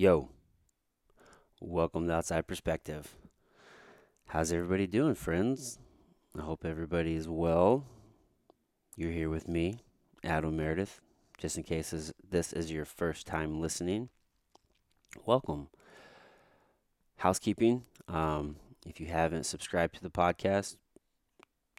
[0.00, 0.28] Yo,
[1.60, 3.16] welcome to Outside Perspective.
[4.28, 5.80] How's everybody doing, friends?
[6.38, 7.84] I hope everybody is well.
[8.94, 9.80] You're here with me,
[10.22, 11.00] Adam Meredith,
[11.36, 14.08] just in case this is your first time listening.
[15.26, 15.66] Welcome.
[17.16, 18.54] Housekeeping um,
[18.86, 20.76] if you haven't subscribed to the podcast,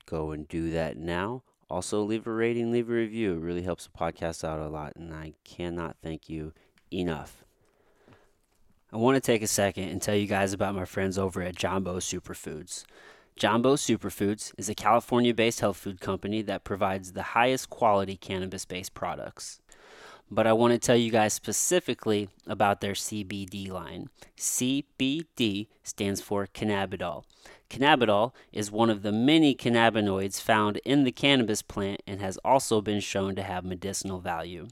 [0.05, 1.43] go and do that now.
[1.69, 3.35] Also, leave a rating, leave a review.
[3.35, 6.51] It really helps the podcast out a lot, and I cannot thank you
[6.91, 7.45] enough.
[8.91, 11.55] I want to take a second and tell you guys about my friends over at
[11.55, 12.85] Jambo Superfoods.
[13.35, 18.65] Jambo Superfoods is a California based health food company that provides the highest quality cannabis
[18.65, 19.61] based products.
[20.31, 24.09] But I want to tell you guys specifically about their CBD line.
[24.35, 27.25] CBD stands for cannabidiol.
[27.69, 32.81] Cannabidiol is one of the many cannabinoids found in the cannabis plant and has also
[32.81, 34.67] been shown to have medicinal value,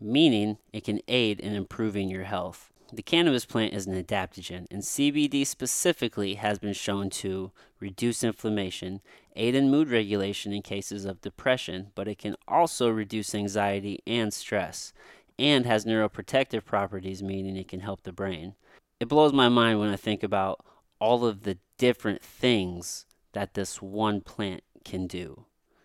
[0.00, 2.70] meaning it can aid in improving your health.
[2.92, 9.00] The cannabis plant is an adaptogen, and CBD specifically has been shown to reduce inflammation,
[9.34, 14.32] aid in mood regulation in cases of depression, but it can also reduce anxiety and
[14.32, 14.92] stress,
[15.36, 18.54] and has neuroprotective properties, meaning it can help the brain.
[19.00, 20.64] It blows my mind when I think about
[21.00, 25.44] all of the different things that this one plant can do.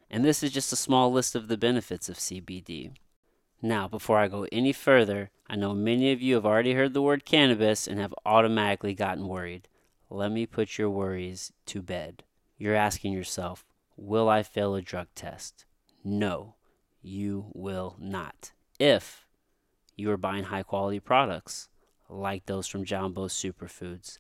[0.09, 2.91] And this is just a small list of the benefits of CBD.
[3.61, 7.01] Now, before I go any further, I know many of you have already heard the
[7.01, 9.67] word cannabis and have automatically gotten worried.
[10.09, 12.23] Let me put your worries to bed.
[12.57, 15.65] You're asking yourself, will I fail a drug test?
[16.03, 16.55] No,
[17.03, 18.51] you will not.
[18.79, 19.27] If
[19.95, 21.69] you are buying high quality products
[22.09, 24.17] like those from Jambo Superfoods,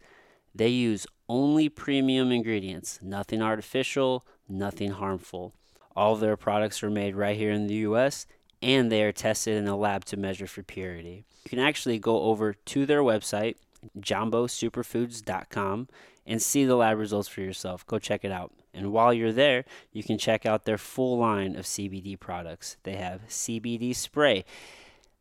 [0.53, 5.53] they use only premium ingredients, nothing artificial, nothing harmful.
[5.95, 8.27] All of their products are made right here in the US
[8.61, 11.25] and they are tested in a lab to measure for purity.
[11.43, 13.55] You can actually go over to their website,
[13.99, 15.87] jambosuperfoods.com,
[16.25, 17.85] and see the lab results for yourself.
[17.87, 18.51] Go check it out.
[18.73, 22.77] And while you're there, you can check out their full line of CBD products.
[22.83, 24.45] They have CBD spray.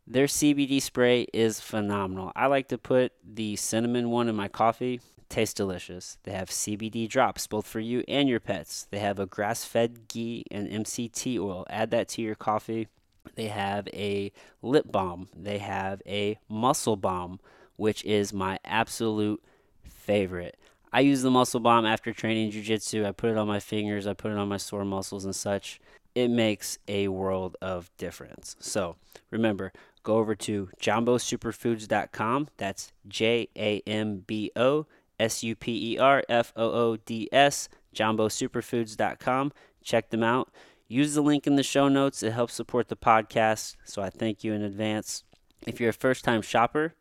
[0.07, 2.33] Their CBD spray is phenomenal.
[2.37, 5.01] I like to put the cinnamon one in my coffee.
[5.29, 6.19] Tastes delicious.
[6.25, 8.89] They have CBD drops, both for you and your pets.
[8.91, 11.65] They have a grass fed ghee and MCT oil.
[11.71, 12.89] Add that to your coffee.
[13.35, 14.33] They have a
[14.63, 15.29] lip balm.
[15.37, 17.41] They have a muscle balm,
[17.77, 19.43] which is my absolute
[19.85, 20.57] favorite.
[20.93, 23.07] I use the muscle balm after training jujitsu.
[23.07, 25.81] I put it on my fingers, I put it on my sore muscles and such.
[26.15, 28.57] It makes a world of difference.
[28.59, 28.97] So
[29.31, 29.73] remember,
[30.03, 32.49] go over to jambosuperfoods.com.
[32.57, 34.87] That's J A M B O
[35.21, 39.53] S U P E R F O O D S, jambosuperfoods.com.
[39.85, 40.51] Check them out.
[40.93, 42.21] Use the link in the show notes.
[42.21, 45.23] It helps support the podcast, so I thank you in advance.
[45.65, 46.95] If you're a first time shopper,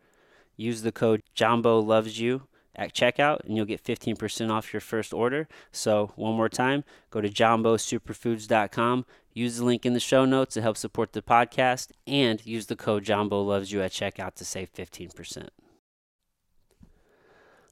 [0.55, 2.43] use the code Jambo Loves You
[2.75, 5.47] at checkout and you'll get 15% off your first order.
[5.71, 10.61] So, one more time, go to jambosuperfoods.com, use the link in the show notes to
[10.61, 14.71] help support the podcast, and use the code Jambo Loves You at checkout to save
[14.71, 15.47] 15%.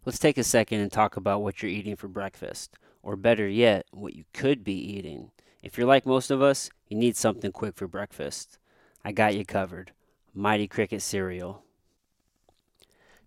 [0.03, 3.85] Let's take a second and talk about what you're eating for breakfast, or better yet,
[3.91, 5.29] what you could be eating.
[5.67, 8.57] If you're like most of us, you need something quick for breakfast.
[9.03, 9.91] I got you covered.
[10.33, 11.61] Mighty Cricket cereal.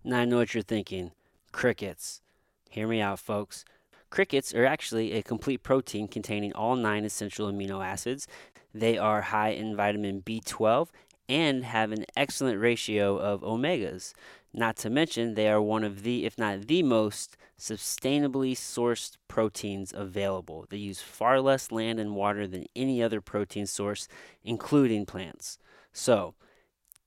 [0.03, 1.11] Now I know what you're thinking.
[1.51, 2.19] Crickets.
[2.67, 3.63] Hear me out, folks.
[4.09, 8.27] Crickets are actually a complete protein containing all nine essential amino acids.
[8.73, 10.87] They are high in vitamin B12
[11.29, 14.13] and have an excellent ratio of omegas.
[14.53, 19.93] Not to mention, they are one of the, if not the most sustainably sourced proteins
[19.95, 20.65] available.
[20.69, 24.07] They use far less land and water than any other protein source,
[24.43, 25.57] including plants.
[25.93, 26.33] So,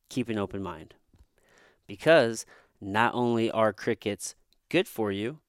[0.08, 0.94] keep an open mind.
[1.86, 2.46] Because
[2.80, 4.34] not only are crickets
[4.70, 5.40] good for you,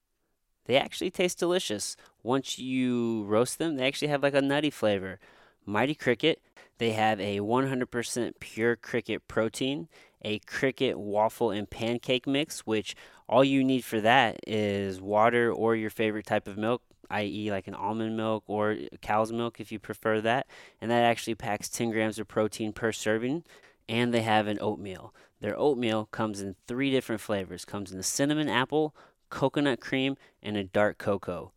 [0.66, 1.96] they actually taste delicious.
[2.22, 5.18] Once you roast them, they actually have like a nutty flavor.
[5.64, 6.42] Mighty Cricket,
[6.78, 9.88] they have a 100% pure cricket protein,
[10.26, 12.96] a cricket waffle and pancake mix, which
[13.28, 17.68] all you need for that is water or your favorite type of milk, i.e., like
[17.68, 20.48] an almond milk or cow's milk if you prefer that.
[20.80, 23.44] And that actually packs 10 grams of protein per serving.
[23.88, 25.14] And they have an oatmeal.
[25.40, 28.96] Their oatmeal comes in three different flavors comes in the cinnamon apple,
[29.30, 31.52] coconut cream, and a dark cocoa.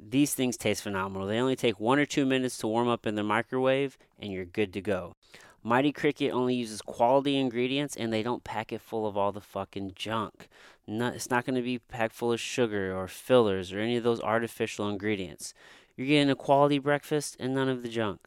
[0.00, 1.28] These things taste phenomenal.
[1.28, 4.46] They only take one or two minutes to warm up in the microwave, and you're
[4.46, 5.14] good to go.
[5.62, 9.40] Mighty Cricket only uses quality ingredients and they don't pack it full of all the
[9.40, 10.48] fucking junk.
[10.86, 14.02] Not, it's not going to be packed full of sugar or fillers or any of
[14.02, 15.54] those artificial ingredients.
[15.96, 18.20] You're getting a quality breakfast and none of the junk.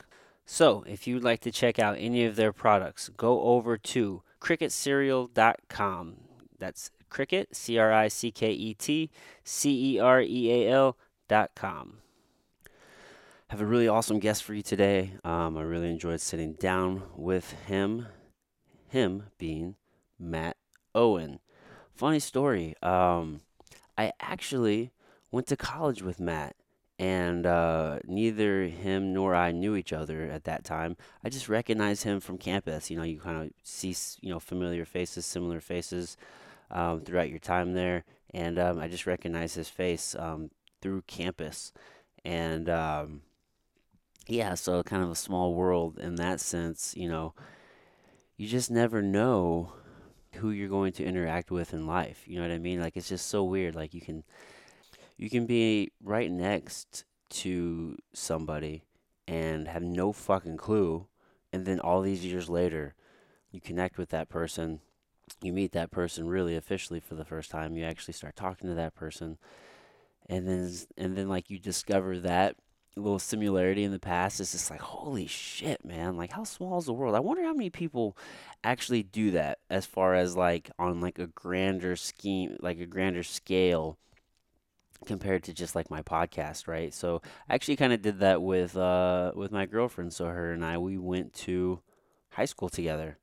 [0.46, 6.16] So, if you'd like to check out any of their products, go over to cricketcereal.com.
[6.60, 9.10] That's Cricket, C R I C K E T
[9.44, 10.98] C E R E A L
[11.28, 11.98] dot com.
[13.50, 15.14] Have a really awesome guest for you today.
[15.24, 18.08] Um, I really enjoyed sitting down with him,
[18.88, 19.76] him being
[20.18, 20.58] Matt
[20.96, 21.40] Owen.
[21.94, 22.74] Funny story.
[22.82, 23.42] Um,
[24.00, 24.90] I actually
[25.30, 26.56] went to college with Matt,
[26.98, 30.98] and uh, neither him nor I knew each other at that time.
[31.24, 32.90] I just recognized him from campus.
[32.90, 36.18] You know, you kind of see you know familiar faces, similar faces
[36.72, 40.50] um, throughout your time there, and um, I just recognized his face um,
[40.82, 41.72] through campus,
[42.26, 43.22] and um,
[44.28, 46.94] yeah, so kind of a small world in that sense.
[46.96, 47.34] You know,
[48.38, 49.74] you just never know
[50.36, 52.24] who you're going to interact with in life.
[52.28, 52.82] You know what I mean?
[52.82, 53.76] Like it's just so weird.
[53.76, 54.24] Like you can
[55.18, 58.84] you can be right next to somebody
[59.28, 61.08] and have no fucking clue
[61.52, 62.94] and then all these years later
[63.52, 64.80] you connect with that person
[65.42, 68.76] you meet that person really officially for the first time you actually start talking to
[68.76, 69.38] that person
[70.30, 72.56] and then and then like you discover that
[72.96, 76.86] little similarity in the past it's just like holy shit man like how small is
[76.86, 78.18] the world i wonder how many people
[78.64, 83.24] actually do that as far as like on like a grander scheme like a grander
[83.24, 83.98] scale
[85.06, 86.94] compared to just like my podcast, right?
[86.94, 90.14] So I actually kind of did that with uh, with my girlfriend.
[90.14, 91.80] So her and I we went to
[92.32, 93.18] high school together.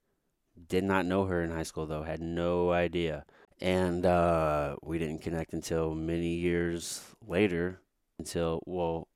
[0.68, 2.02] Did not know her in high school though.
[2.02, 3.24] Had no idea,
[3.60, 7.80] and uh, we didn't connect until many years later.
[8.18, 9.08] Until well,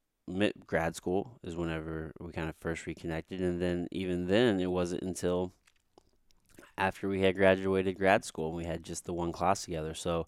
[0.66, 5.02] grad school is whenever we kind of first reconnected, and then even then it wasn't
[5.02, 5.52] until
[6.78, 9.94] after we had graduated grad school and we had just the one class together.
[9.94, 10.26] So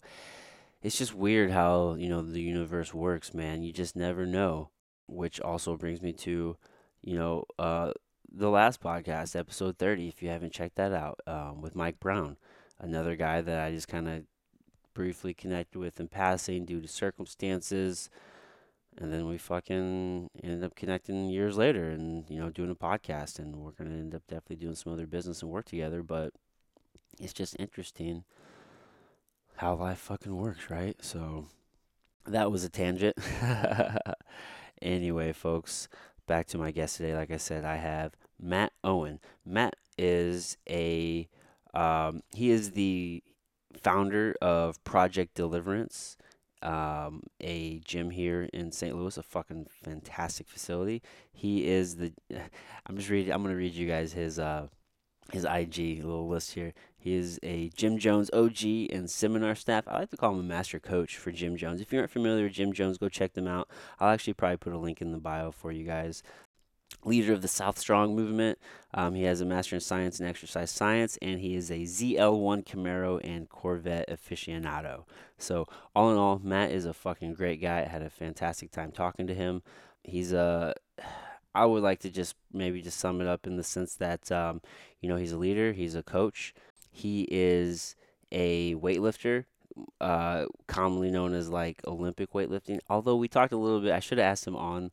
[0.81, 3.63] it's just weird how you know the universe works, man.
[3.63, 4.69] You just never know.
[5.11, 6.55] Which also brings me to,
[7.01, 7.93] you know, uh,
[8.31, 10.07] the last podcast, episode thirty.
[10.07, 12.37] If you haven't checked that out, um, with Mike Brown,
[12.79, 14.23] another guy that I just kind of
[14.93, 18.11] briefly connected with in passing due to circumstances,
[18.99, 23.39] and then we fucking ended up connecting years later, and you know, doing a podcast,
[23.39, 26.03] and we're gonna end up definitely doing some other business and work together.
[26.03, 26.33] But
[27.19, 28.25] it's just interesting
[29.55, 30.95] how life fucking works, right?
[31.03, 31.45] So
[32.25, 33.17] that was a tangent.
[34.81, 35.87] anyway, folks,
[36.27, 37.15] back to my guest today.
[37.15, 39.19] Like I said, I have Matt Owen.
[39.45, 41.27] Matt is a
[41.73, 43.23] um, he is the
[43.81, 46.17] founder of Project Deliverance,
[46.61, 48.95] um, a gym here in St.
[48.95, 51.01] Louis, a fucking fantastic facility.
[51.31, 52.13] He is the.
[52.85, 53.33] I'm just reading.
[53.33, 54.67] I'm gonna read you guys his uh,
[55.31, 56.73] his IG little list here.
[56.97, 59.87] He is a Gym Jones OG and seminar staff.
[59.87, 61.79] I like to call him a master coach for Gym Jones.
[61.79, 63.69] If you aren't familiar with Gym Jones, go check them out.
[63.99, 66.23] I'll actually probably put a link in the bio for you guys.
[67.05, 68.57] Leader of the South Strong movement.
[68.93, 72.65] Um, he has a master in science and exercise science, and he is a ZL1
[72.65, 75.03] Camaro and Corvette aficionado.
[75.37, 77.81] So, all in all, Matt is a fucking great guy.
[77.81, 79.61] I had a fantastic time talking to him.
[80.03, 80.73] He's a
[81.55, 84.61] I would like to just maybe just sum it up in the sense that um,
[85.01, 86.53] you know he's a leader, he's a coach,
[86.91, 87.95] he is
[88.31, 89.45] a weightlifter,
[89.99, 92.79] uh, commonly known as like Olympic weightlifting.
[92.89, 94.91] Although we talked a little bit, I should have asked him on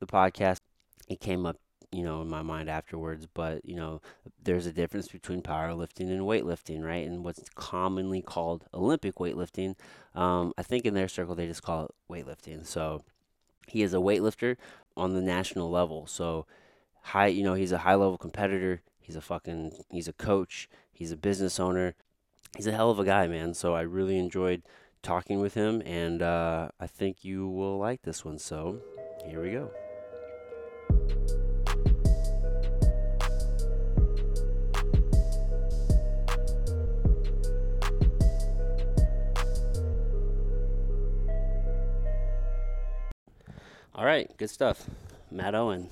[0.00, 0.58] the podcast.
[1.08, 1.56] It came up,
[1.92, 3.26] you know, in my mind afterwards.
[3.32, 4.00] But you know,
[4.42, 7.06] there's a difference between powerlifting and weightlifting, right?
[7.06, 9.76] And what's commonly called Olympic weightlifting,
[10.14, 12.66] um, I think in their circle they just call it weightlifting.
[12.66, 13.02] So
[13.66, 14.56] he is a weightlifter
[14.96, 16.06] on the national level.
[16.06, 16.46] So
[17.02, 18.82] high, you know, he's a high level competitor.
[19.00, 20.68] He's a fucking, he's a coach.
[20.92, 21.94] He's a business owner.
[22.56, 23.54] He's a hell of a guy, man.
[23.54, 24.62] So I really enjoyed
[25.02, 28.38] talking with him, and uh, I think you will like this one.
[28.38, 28.80] So
[29.24, 29.70] here we go.
[43.94, 44.90] All right, good stuff.
[45.30, 45.88] Matt Owen.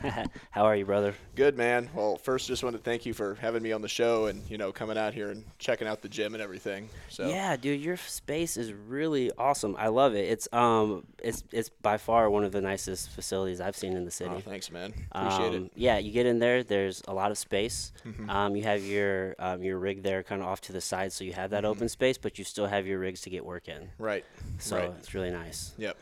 [0.50, 1.14] How are you, brother?
[1.34, 1.88] Good, man.
[1.94, 4.58] Well, first, just want to thank you for having me on the show and you
[4.58, 6.88] know coming out here and checking out the gym and everything.
[7.08, 9.76] So yeah, dude, your space is really awesome.
[9.78, 10.28] I love it.
[10.28, 14.10] It's um, it's it's by far one of the nicest facilities I've seen in the
[14.10, 14.34] city.
[14.34, 14.94] Oh, thanks, man.
[15.12, 15.72] Appreciate um, it.
[15.74, 16.62] Yeah, you get in there.
[16.62, 17.92] There's a lot of space.
[18.06, 18.30] Mm-hmm.
[18.30, 21.24] Um, you have your um, your rig there, kind of off to the side, so
[21.24, 21.68] you have that Mhm.
[21.68, 23.90] open space, but you still have your rigs to get work in.
[23.98, 24.24] Right.
[24.58, 24.92] So Right.
[24.98, 25.72] it's really nice.
[25.78, 25.96] Yep.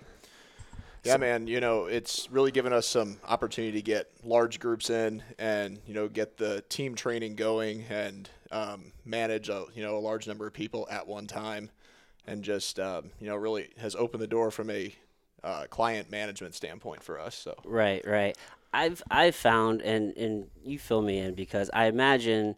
[1.09, 1.47] Yeah, man.
[1.47, 5.95] You know, it's really given us some opportunity to get large groups in, and you
[5.95, 10.47] know, get the team training going, and um, manage a you know a large number
[10.47, 11.71] of people at one time,
[12.27, 14.95] and just um, you know really has opened the door from a
[15.45, 17.35] uh, client management standpoint for us.
[17.35, 18.37] So Right, right.
[18.73, 22.57] I've I've found and and you fill me in because I imagine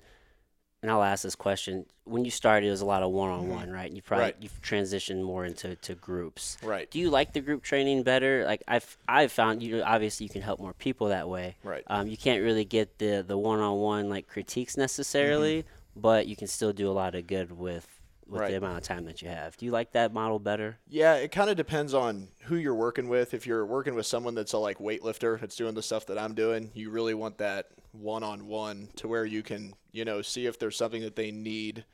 [0.82, 3.90] and I'll ask this question: When you started, it was a lot of one-on-one, right?
[3.92, 4.36] You probably Right.
[4.40, 6.56] you've transitioned more into to groups.
[6.62, 6.90] Right.
[6.90, 8.44] Do you like the group training better?
[8.46, 11.56] Like I've I've found you obviously you can help more people that way.
[11.64, 11.84] Right.
[11.88, 15.64] Um, you can't really get the the one-on-one like critiques necessarily,
[15.96, 17.86] but you can still do a lot of good with with
[18.30, 18.38] Mm-hmm.
[18.42, 18.50] Right.
[18.52, 19.56] the amount of time that you have.
[19.56, 20.78] Do you like that model better?
[20.88, 23.34] Yeah, it kind of depends on who you're working with.
[23.34, 26.34] If you're working with someone that's a like weightlifter that's doing the stuff that I'm
[26.34, 30.76] doing, you really want that one-on-one to where you can, you know, see if there's
[30.76, 31.84] something that they need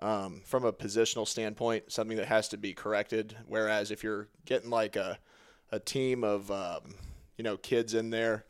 [0.00, 3.36] um, from a positional standpoint, something that has to be corrected.
[3.46, 5.18] Whereas if you're getting like a
[5.72, 6.94] a team of um,
[7.36, 8.44] you know kids in there,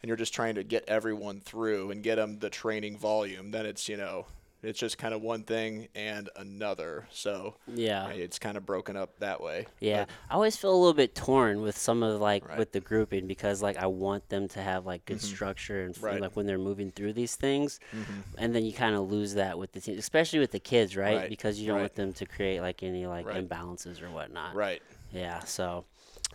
[0.00, 3.66] and you're just trying to get everyone through and get them the training volume, then
[3.66, 4.26] it's you know
[4.62, 7.06] it's just kind of one thing and another.
[7.10, 8.08] So Yeah.
[8.10, 9.66] it's kind of broken up that way.
[9.80, 12.58] Yeah, But- I always feel a little bit torn with some of like Right.
[12.58, 15.34] with the grouping because like I want them to have like good mm-hmm.
[15.34, 16.20] structure and Right.
[16.20, 18.20] like when they're moving through these things, mm-hmm.
[18.38, 21.16] and then you kind of lose that with the team, especially with the kids, right?
[21.16, 24.54] Right, Because you don't want them to create like any like imbalances or whatnot.
[24.54, 24.82] Right.
[25.12, 25.40] Yeah.
[25.40, 25.86] So,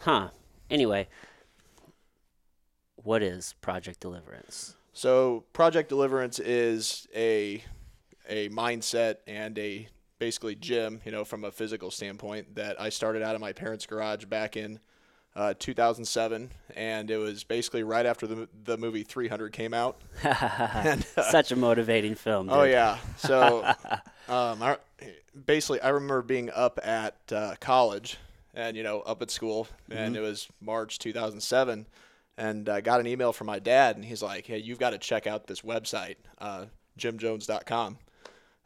[0.02, 0.30] huh.
[0.70, 1.08] Anyway,
[2.96, 4.76] what is Project Deliverance?
[4.92, 7.64] So Project Deliverance is a
[8.28, 9.88] a mindset and a
[10.20, 13.86] basically gym, you know, from a physical standpoint that I started out of my parents'
[13.86, 14.80] garage back in
[15.36, 20.02] uh, 2007, and it was basically right after the the movie 300 came out.
[20.24, 22.50] and, uh, Such a motivating film.
[22.50, 22.98] Oh yeah.
[23.18, 23.64] So
[24.28, 24.78] um, I,
[25.46, 28.18] basically, I remember being up at uh, college
[28.56, 30.24] and you know up at school, and Mm-hmm.
[30.24, 31.86] it was March 2007,
[32.40, 34.98] and I got an email from my dad, and he's like, "Hey, you've got to
[34.98, 36.66] check out this website, uh,
[36.98, 38.00] GymJones.com."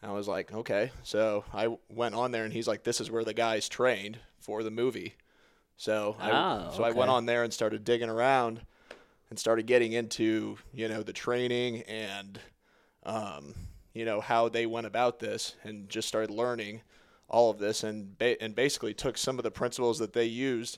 [0.01, 3.11] And I was like, "Okay." So I went on there, and he's like, "This is
[3.11, 5.15] where the guys trained for the movie."
[5.77, 8.61] So I Oh, so I went on there and started digging around,
[9.29, 12.39] and started getting into you know the training and
[13.03, 13.55] um,
[13.93, 16.81] you know how they went about this and just started learning
[17.29, 20.77] all of this and ba- and basically took some of the principles that they used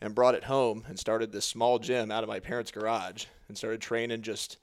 [0.00, 3.58] and brought it home and started this small gym out of my parents' garage and
[3.58, 4.56] started training just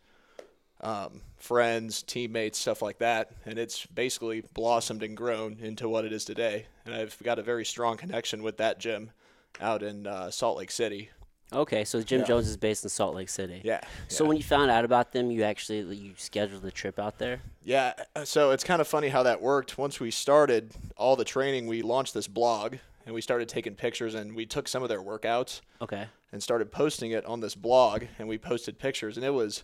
[0.81, 3.31] um, friends, teammates, stuff like that.
[3.45, 6.65] And it's basically blossomed and grown into what it is today.
[6.85, 9.11] And I've got a very strong connection with that gym
[9.59, 11.09] out in uh, Salt Lake City.
[11.53, 12.25] Okay, so Gym Yeah.
[12.27, 13.61] Jones is based in Salt Lake City.
[13.63, 13.79] Yeah.
[14.09, 14.27] So yeah.
[14.27, 17.39] when you found out about them, you actually you scheduled the trip out there.
[17.63, 19.77] Yeah, uh, so it's kind of funny how that worked.
[19.77, 24.13] Once we started all the training, we launched this blog and we started taking pictures
[24.13, 26.07] and we took some of their workouts Okay.
[26.33, 29.63] and started posting it on this blog and we posted pictures and it was,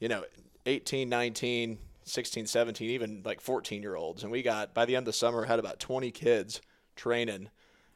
[0.00, 0.24] you know,
[0.66, 4.22] 18, 19, 16, 17, even like 14 year olds.
[4.22, 6.60] And we got, by the end of the summer, had about 20 kids
[6.96, 7.50] training.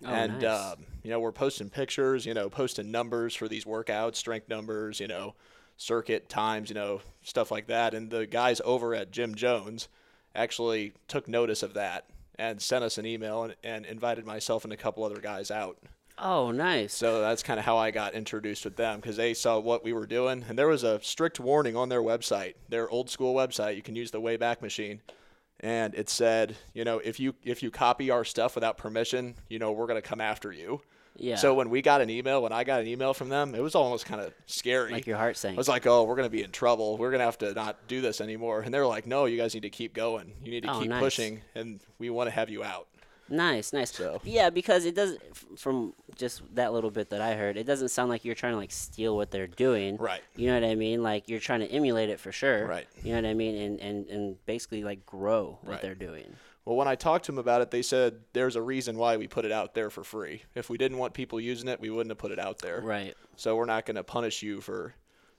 [0.04, 0.72] Oh, and, nice.
[0.72, 5.00] um, you know, we're posting pictures, you know, posting numbers for these workouts, strength numbers,
[5.00, 5.34] you know,
[5.76, 7.94] circuit times, you know, stuff like that.
[7.94, 9.88] And the guys over at Gym Jones
[10.34, 12.06] actually took notice of that
[12.38, 15.78] and sent us an email and, and invited myself and a couple other guys out.
[16.18, 16.94] Oh, nice.
[16.94, 19.92] So that's kind of how I got introduced with them because they saw what we
[19.92, 20.44] were doing.
[20.48, 23.76] And there was a strict warning on their website, their old school website.
[23.76, 25.02] You can use the Wayback Machine.
[25.60, 29.58] And it said, you know, if you if you copy our stuff without permission, you
[29.58, 30.82] know, we're gonna come after you.
[31.18, 31.36] Yeah.
[31.36, 33.74] So when we got an email, when I got an email from them, it was
[33.74, 34.92] almost kind of scary.
[34.92, 35.56] like your heart I sank.
[35.56, 36.98] was like, oh, we're going to be in trouble.
[36.98, 38.60] We're going to have to not do this anymore.
[38.60, 40.34] And they're like, no, you guys need to keep going.
[40.44, 41.00] You need to Oh, keep nice.
[41.02, 42.86] pushing, and we want to have you out.
[43.28, 43.92] Nice, nice.
[43.92, 45.20] So- Yeah, because it doesn't.
[45.58, 48.56] From just that little bit that I heard, it doesn't sound like you're trying to
[48.58, 49.96] like steal what they're doing.
[49.96, 50.20] Right.
[50.36, 51.02] You know what I mean?
[51.02, 52.66] Like you're trying to emulate it for sure.
[52.66, 52.86] Right.
[53.02, 53.56] You know what I mean?
[53.56, 55.82] And and and basically like grow what Right.
[55.82, 56.24] they're doing.
[56.64, 59.28] Well, when I talked to them about it, they said there's a reason why we
[59.28, 60.42] put it out there for free.
[60.56, 62.80] If we didn't want people using it, we wouldn't have put it out there.
[62.80, 63.14] Right.
[63.36, 64.94] So we're not going to punish you for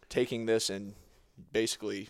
[0.10, 0.94] taking this and
[1.52, 2.08] basically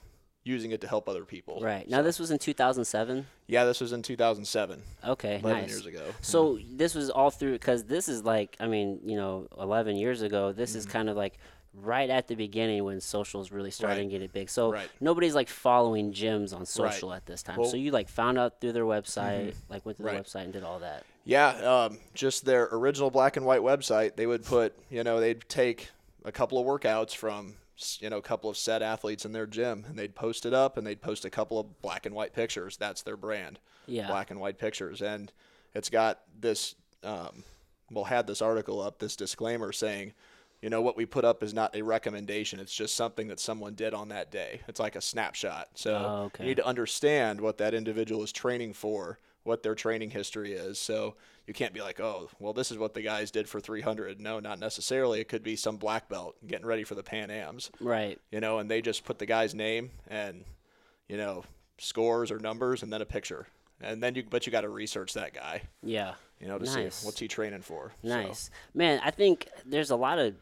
[0.47, 1.59] using it to help other people.
[1.61, 1.87] Right.
[1.89, 3.25] Now this was in 2007.
[3.47, 5.39] Yeah, this was in 2007, Okay.
[5.43, 5.69] 11 nice.
[5.69, 6.03] years ago.
[6.21, 10.21] So this was all through because this is like I mean you know 11 years
[10.21, 10.51] ago.
[10.51, 10.77] This Mm-hmm.
[10.79, 11.37] is kind of like
[11.83, 14.03] right at the beginning when socials really started Right.
[14.05, 14.49] to get it big.
[14.49, 14.89] So Right.
[14.99, 17.57] nobody's like following gyms on social at this time.
[17.57, 17.71] Well- Mm-hmm.
[17.71, 20.23] so you like found out through their website, like went to the Right.
[20.23, 21.03] website and did all that.
[21.23, 21.49] Yeah,
[21.85, 24.15] um, just their original black and white website.
[24.15, 25.89] They would put, you know, they'd take
[26.25, 27.55] a couple of workouts from,
[28.01, 30.77] you know, a couple of set athletes in their gym, and they'd post it up,
[30.77, 32.77] and they'd post a couple of black and white pictures.
[32.77, 34.07] That's their brand, Yeah.
[34.07, 35.31] black and white pictures, and
[35.73, 36.75] it's got this.
[37.03, 37.43] Um,
[37.91, 40.13] well, had this article up, this disclaimer saying,
[40.61, 42.59] you know, what we put up is not a recommendation.
[42.59, 44.59] It's just something that someone did on that day.
[44.67, 45.69] It's like a snapshot.
[45.75, 46.43] So Oh, okay.
[46.43, 50.79] you need to understand what that individual is training for, what their training history is.
[50.79, 51.15] So
[51.47, 54.19] you can't be like, oh, well, this is what the guys did for 300.
[54.19, 55.19] No, not necessarily.
[55.21, 58.19] It could be some black belt getting ready for the Pan Ams, Right.
[58.31, 60.43] you know, and they just put the guy's name and,
[61.07, 61.43] you know,
[61.77, 63.47] scores or numbers and then a picture.
[63.79, 66.15] And then you but you got to research that guy, Yeah.
[66.41, 66.95] you know, to Nice.
[66.95, 67.93] see what's he training for.
[68.03, 68.49] So, Nice.
[68.73, 70.35] Man, I think there's a lot of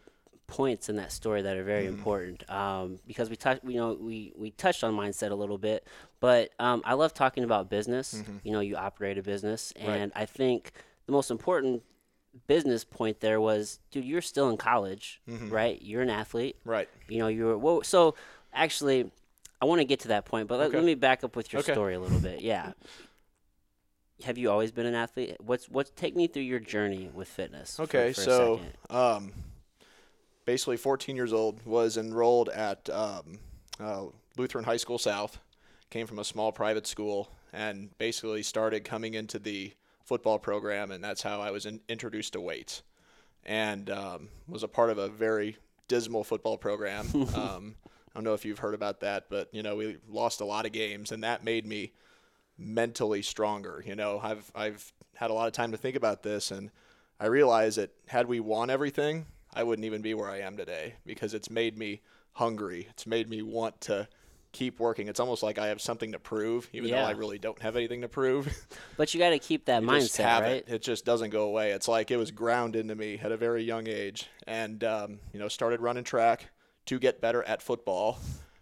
[0.47, 1.95] points in that story that are very Mm-hmm.
[1.97, 5.85] important um, because we touched, you know, we, we touched on mindset a little bit,
[6.19, 8.23] but um, I love talking about business.
[8.43, 9.87] You know, you operate a business, Mm-hmm.
[9.87, 9.97] Right.
[9.97, 10.71] and I think
[11.05, 11.83] the most important
[12.47, 15.49] business point there was, dude, you're still in college, Mm-hmm.
[15.49, 15.81] right?
[15.81, 16.57] You're an athlete.
[16.65, 16.89] right.
[17.07, 17.83] You know, you're well.
[17.83, 18.15] So
[18.53, 19.11] actually,
[19.61, 20.77] I want to get to that point, but let, Okay.
[20.77, 21.71] let me back up with your Okay.
[21.73, 22.41] story a little bit.
[22.41, 22.73] Yeah.
[24.23, 25.35] Have you always been an athlete?
[25.39, 27.79] What's what's take me through your journey with fitness?
[27.79, 28.59] Okay, for a so
[28.89, 29.33] um,
[30.45, 33.39] basically 14 years old, was enrolled at um,
[33.79, 34.05] uh,
[34.37, 35.39] Lutheran High School South,
[35.89, 39.73] came from a small private school, and basically started coming into the
[40.05, 42.83] football program, and that's how I was in, introduced to weights,
[43.43, 45.57] and um, was a part of a very
[45.87, 47.07] dismal football program.
[47.35, 50.45] um, I don't know if you've heard about that, but you know we lost a
[50.45, 51.93] lot of games, and that made me
[52.57, 53.83] mentally stronger.
[53.85, 56.71] You know, I've I've had a lot of time to think about this, and
[57.19, 60.95] I realize that had we won everything, I wouldn't even be where I am today
[61.05, 62.01] because it's made me
[62.33, 62.87] hungry.
[62.89, 64.07] It's made me want to
[64.55, 65.07] keep working.
[65.07, 68.01] It's almost like I have something to prove, even though I really don't have anything
[68.01, 68.47] to prove.
[68.97, 70.51] but you got to keep that mindset, have right?
[70.53, 70.65] it.
[70.67, 71.71] It just doesn't go away.
[71.71, 75.39] It's like it was ground into me at a very young age, and um, you
[75.39, 76.49] know, started running track
[76.85, 78.19] to get better at football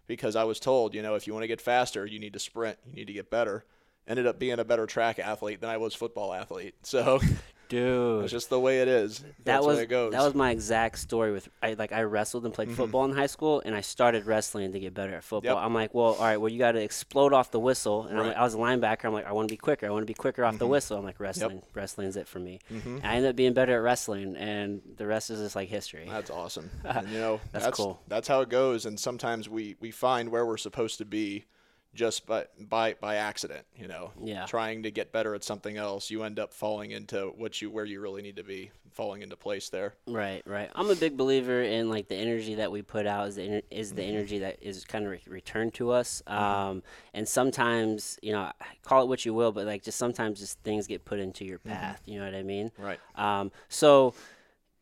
[0.07, 2.39] because I was told, you know, if you want to get faster, you need to
[2.39, 3.65] sprint, you need to get better.
[4.07, 6.75] Ended up being a better track athlete than I was football athlete.
[6.83, 7.21] So
[7.69, 9.19] Dude, it's just the way it is.
[9.19, 10.11] that That's was the way it goes.
[10.11, 12.77] that was my exact story with I like I wrestled and played mm-hmm.
[12.77, 15.55] football in high school, and I started wrestling to get better at football.
[15.55, 15.65] Yep.
[15.65, 18.19] I'm like, well, all right, well, you got to explode off the whistle, and I'm
[18.19, 18.27] Right.
[18.29, 19.05] like, I was a linebacker.
[19.05, 19.85] I'm like, I want to be quicker.
[19.85, 20.71] I want to be quicker off the mm-hmm.
[20.71, 20.97] whistle.
[20.97, 22.59] I'm like, wrestling, wrestling's it for me.
[22.71, 22.97] Mm-hmm.
[22.97, 26.07] And I ended up being better at wrestling, and the rest is just like history.
[26.09, 26.69] That's awesome.
[26.93, 27.99] And, you know, That's that's, cool.
[28.07, 28.85] That's how it goes.
[28.85, 31.45] And sometimes we, we find where we're supposed to be
[31.93, 33.65] just by, by by accident.
[33.77, 34.45] You know, Yeah.
[34.45, 37.85] Trying to get better at something else, you end up falling into what you where
[37.85, 39.93] you really need to be, falling into place there.
[40.07, 40.69] Right, right.
[40.75, 43.89] I'm a big believer in like the energy that we put out is the is
[43.89, 43.95] Mm-hmm.
[43.97, 46.23] the energy that is kind of re- returned to us.
[46.27, 46.81] Um,
[47.13, 48.51] and sometimes, you know,
[48.83, 51.59] call it what you will, but like just sometimes just things get put into your
[51.59, 52.01] path.
[52.05, 52.69] You know what I mean?
[52.71, 52.83] Mm-hmm.
[52.83, 52.99] Right.
[53.15, 54.13] Um, so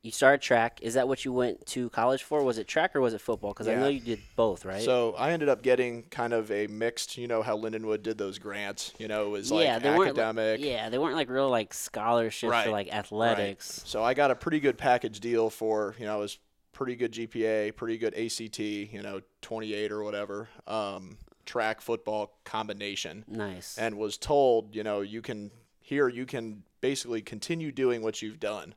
[0.04, 0.80] you started track.
[0.82, 2.44] Is that what you went to college for?
[2.44, 3.52] Was it track or was it football?
[3.52, 4.82] Because I know you did both, right?
[4.82, 7.18] So I ended up getting kind of a mixed.
[7.18, 8.94] You know how Lindenwood did those grants.
[8.98, 10.18] You know, it was like yeah, they weren't.
[10.18, 10.60] academic.
[10.60, 12.96] Like, yeah, they weren't like real like scholarships Right, for like Right.
[12.96, 13.82] athletics.
[13.86, 16.40] So I got a pretty good package deal for, you know, it was
[16.72, 23.24] pretty good GPA, pretty good ACT, you know, 28 or whatever, um, track football combination,
[23.28, 23.78] Nice.
[23.78, 28.40] and was told, you know, you can here you can basically continue doing what you've
[28.40, 28.74] done,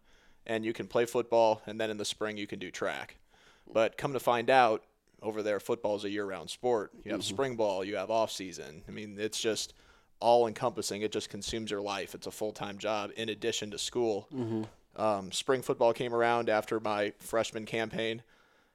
[0.46, 3.16] and you can play football, and then in the spring you can do track.
[3.72, 4.82] But come to find out,
[5.22, 6.92] over there, football is a year-round sport.
[7.02, 8.82] You have spring ball, you have off season.
[8.86, 9.72] I mean, it's just
[10.20, 11.00] all encompassing.
[11.02, 12.14] It just consumes your life.
[12.14, 14.28] It's a full-time job in addition to school.
[14.96, 18.22] Um, spring football came around after my freshman campaign,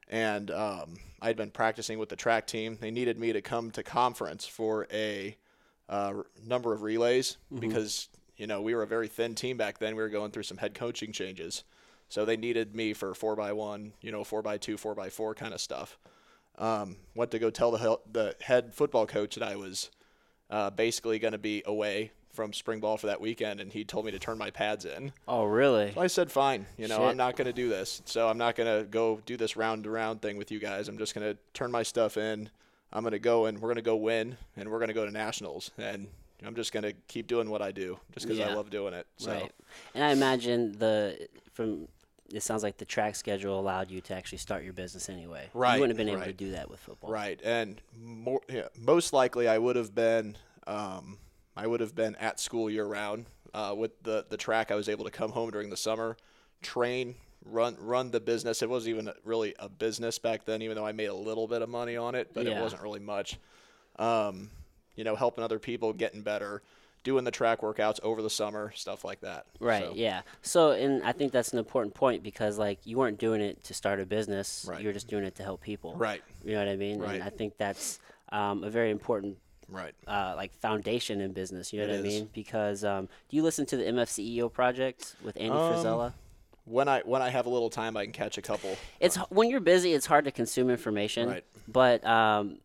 [0.10, 2.78] and um, I'd been practicing with the track team.
[2.82, 5.38] They needed me to come to conference for a
[5.88, 6.14] uh,
[6.46, 9.96] number of relays because you know we were a very thin team back then.
[9.96, 11.64] We were going through some head coaching changes,
[12.08, 15.10] so they needed me for four by one, you know, four by two, four by
[15.10, 16.00] four kind of stuff.
[16.58, 19.92] Um, went to go tell the the head football coach that I was
[20.50, 24.06] uh, basically going to be away from spring ball for that weekend, and he told
[24.06, 25.12] me to turn my pads in.
[25.28, 25.92] oh, really?
[25.94, 27.08] So I said, fine, you know, Shit.
[27.08, 28.02] I'm not going to do this.
[28.06, 30.88] So I'm not going to go do this round to round thing with you guys.
[30.88, 32.50] I'm just going to turn my stuff in.
[32.94, 35.06] I'm going to go and we're going to go win and we're going to go
[35.06, 35.72] to nationals.
[35.78, 36.08] And
[36.46, 38.50] I'm just going to keep doing what I do just because Yeah.
[38.50, 39.08] I love doing it.
[39.18, 39.52] So, Right.
[39.94, 41.88] And I imagine the from
[42.34, 45.50] it sounds like the track schedule allowed you to actually start your business anyway.
[45.54, 47.10] Right, You wouldn't have been able to do that with football.
[47.12, 47.42] right.
[47.44, 51.18] And more, yeah, most likely I would have been, um,
[51.58, 53.26] I would have been at school year round.
[53.52, 56.18] Uh, with the, the track, I was able to come home during the summer,
[56.62, 58.62] train, run run the business.
[58.62, 61.64] It wasn't even really a business back then, even though I made a little bit
[61.64, 62.60] of money on it, but Yeah.
[62.60, 63.40] it wasn't really much.
[63.98, 64.52] Um,
[65.00, 66.62] you know, helping other people, getting better,
[67.06, 69.46] doing the track workouts over the summer, stuff like that.
[69.62, 69.86] Right.
[69.86, 70.24] So, Yeah.
[70.42, 73.74] So, and I think that's an important point because, like, you weren't doing it to
[73.74, 74.66] start a business.
[74.68, 74.82] Right.
[74.82, 75.96] You're just doing it to help people.
[75.96, 76.22] Right.
[76.44, 77.00] You know what I mean?
[77.00, 77.14] Right.
[77.16, 78.00] And I think that's
[78.34, 79.38] um, a very important,
[79.70, 79.94] Right.
[80.06, 81.72] uh, like, foundation in business.
[81.72, 82.30] You know It what I mean?
[82.34, 86.14] Because um, do you listen to the MFCEO project with Andy Um, Frisella?
[86.66, 88.78] When I when I have a little time, I can catch a couple.
[89.00, 91.30] It's when you're busy, it's hard to consume information.
[91.30, 91.46] Right.
[91.68, 92.60] But um,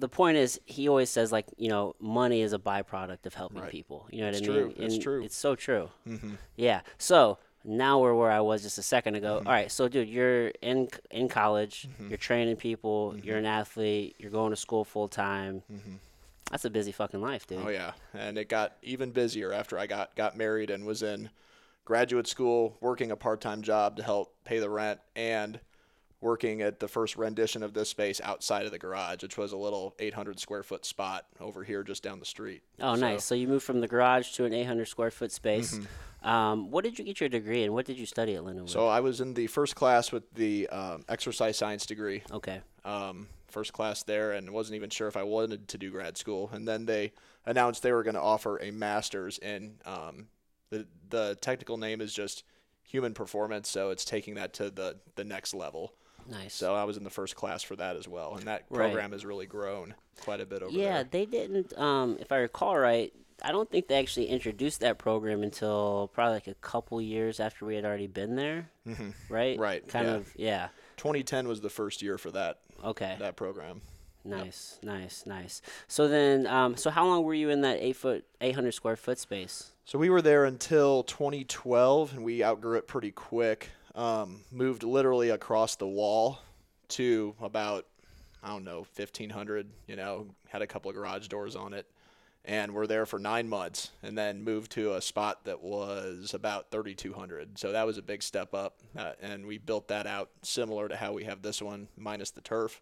[0.00, 3.60] the point is, he always says like you know, money is a byproduct of helping
[3.62, 3.70] Right.
[3.70, 4.08] people.
[4.10, 4.60] You know what It's I mean?
[4.62, 4.74] true.
[4.84, 5.24] It's And true.
[5.24, 5.90] It's so true.
[6.08, 6.34] Mm-hmm.
[6.56, 6.80] Yeah.
[6.98, 9.38] So now we're where I was just a second ago.
[9.38, 9.46] Mm-hmm.
[9.46, 9.70] All right.
[9.70, 11.88] So dude, you're in in college.
[12.08, 13.14] You're training people.
[13.22, 14.16] You're an athlete.
[14.18, 15.62] You're going to school full time.
[15.72, 15.94] Mm-hmm.
[16.50, 17.62] That's a busy fucking life, dude.
[17.64, 21.30] Oh yeah, and it got even busier after I got got married and was in
[21.84, 25.60] graduate school, working a part time job to help pay the rent, and
[26.20, 29.56] working at the first rendition of this space outside of the garage, which was a
[29.56, 32.62] little 800 square foot spot over here just down the street.
[32.80, 33.24] Oh, So- nice.
[33.24, 35.78] So you moved from the garage to an 800 square foot space.
[36.22, 37.72] Um, what did you get your degree in?
[37.72, 38.68] What did you study at Lindenwood?
[38.68, 42.60] So I was in the first class with the um, exercise science degree, okay.
[42.84, 46.50] um, first class there, and wasn't even sure if I wanted to do grad school.
[46.52, 47.12] And then they
[47.46, 50.26] announced they were going to offer a master's in um,
[50.68, 52.44] the the technical name is just
[52.82, 55.94] human performance, so it's taking that to the the next level.
[56.30, 56.54] Nice.
[56.54, 58.86] So I was in the first class for that as well, and that Right.
[58.86, 60.80] program has really grown quite a bit over there.
[60.80, 61.04] yeah, there.
[61.04, 61.76] they didn't.
[61.76, 63.12] Um, if I recall right,
[63.42, 67.64] I don't think they actually introduced that program until probably like a couple years after
[67.66, 68.68] we had already been there.
[68.86, 69.10] Mm-hmm.
[69.28, 69.58] Right.
[69.58, 70.14] Right, Kind yeah.
[70.14, 70.32] of.
[70.36, 70.68] Yeah.
[70.98, 73.16] 2010 was the first year for that Okay.
[73.18, 73.80] that program.
[74.22, 74.78] Nice.
[74.82, 75.24] Nice.
[75.24, 75.62] Nice.
[75.88, 78.96] So then, um, so how long were you in that eight foot, eight hundred square
[78.96, 79.72] foot space?
[79.86, 83.70] So we were there until 2012, and we outgrew it pretty quick.
[83.94, 86.38] Um, moved literally across the wall
[86.90, 87.86] to about,
[88.42, 89.68] I don't know, 1,500.
[89.86, 91.86] You know, had a couple of garage doors on it,
[92.44, 96.70] and we're there for nine months, and then moved to a spot that was about
[96.70, 97.58] 3,200.
[97.58, 100.96] So that was a big step up, uh, and we built that out similar to
[100.96, 102.80] how we have this one, minus the turf.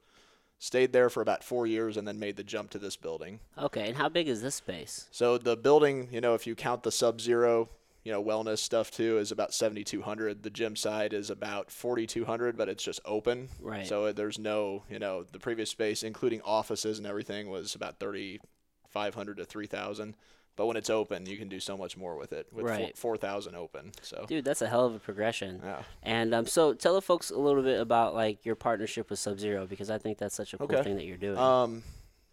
[0.60, 3.38] Stayed there for about four years, and then made the jump to this building.
[3.56, 3.86] Okay.
[3.86, 5.06] And how big is this space?
[5.12, 7.68] So the building, you know, if you count the sub-zero,
[8.08, 10.42] you know, wellness stuff too, is about 7,200.
[10.42, 13.50] The gym side is about 4,200, but it's just open.
[13.60, 13.86] Right.
[13.86, 19.36] So there's no, you know, the previous space, including offices and everything, was about 3,500
[19.36, 20.16] to 3,000.
[20.56, 22.46] But when it's open, you can do so much more with it.
[22.50, 22.96] With Right.
[22.96, 23.92] 4,000 open.
[24.00, 25.60] So Dude, that's a hell of a progression.
[25.62, 25.82] yeah.
[26.02, 29.38] And um, so tell the folks a little bit about like your partnership with Sub
[29.38, 30.82] Zero because I think that's such a cool Okay.
[30.82, 31.36] thing that you're doing.
[31.36, 31.82] Um,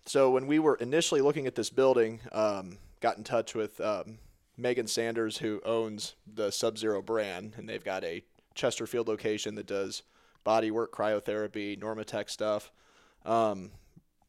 [0.05, 4.19] so when we were initially looking at this building, um, got in touch with um,
[4.57, 9.67] Megan Sanders, who owns the Sub Zero brand, and they've got a Chesterfield location that
[9.67, 10.03] does
[10.43, 12.71] body work, cryotherapy, Normatec stuff.
[13.25, 13.71] Um,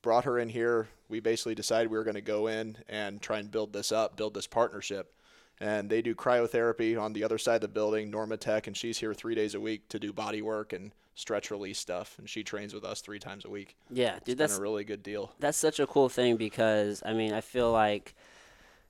[0.03, 0.89] brought her in here.
[1.09, 4.17] We basically decided we were going to go in and try and build this up,
[4.17, 5.13] build this partnership.
[5.61, 9.15] And they do cryotherapy on the other side of the building, Normatec, and she's here
[9.15, 12.17] three days a week to do body work and stretch release stuff.
[12.19, 13.75] And she trains with us three times a week.
[13.91, 15.33] yeah, It's dude, been that's a really good deal.
[15.39, 18.15] that's such a cool thing because I mean I feel like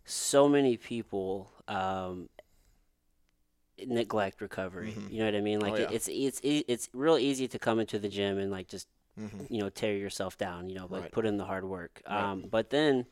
[0.06, 2.28] so many people um,
[3.84, 4.96] neglect recovery.
[5.10, 5.60] You know what I mean?
[5.60, 5.88] Like Oh, yeah.
[5.90, 8.88] it's it's it's real easy to come into the gym and like just
[9.18, 9.46] Mhm.
[9.50, 10.68] you know tear yourself down.
[10.68, 11.12] You know, like Right.
[11.12, 12.02] put in the hard work.
[12.08, 12.16] Right.
[12.30, 13.06] Um, but then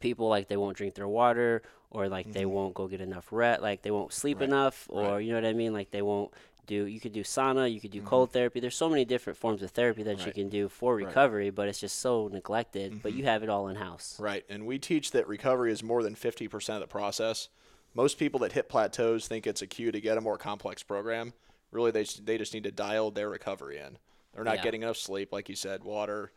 [0.00, 3.60] people like they won't drink their water or like they won't go get enough rest
[3.60, 4.52] like they won't sleep Mm-hmm.
[4.52, 4.58] Right.
[4.60, 5.18] enough or Right.
[5.24, 6.32] you know what i mean like they won't
[6.70, 9.60] do you could do sauna you could do cold therapy there's so many different forms
[9.62, 10.30] of therapy that you Mm-hmm.
[10.40, 11.00] Can do for Right.
[11.02, 11.08] Mm-hmm.
[11.08, 14.44] recovery but it's just so neglected but you have it all in house Right.
[14.48, 17.48] And we teach that recovery is more than 50% of the process.
[17.94, 21.32] Most people that hit plateaus think it's a cue to get a more complex program.
[21.72, 23.98] Really, they, they just need to dial their recovery in.
[24.34, 24.62] They're not Yeah.
[24.62, 26.30] getting enough sleep, like you said, water.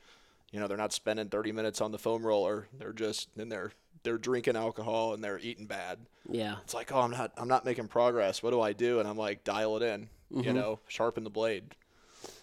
[0.51, 2.67] You know, they're not spending 30 minutes on the foam roller.
[2.79, 3.71] They're just, and they're,
[4.03, 5.99] they're drinking alcohol and they're eating bad.
[6.29, 8.41] yeah It's like, oh, I'm not, I'm not making progress.
[8.43, 8.99] What do I do?
[8.99, 11.75] And I'm like, dial it in, you know, sharpen the blade.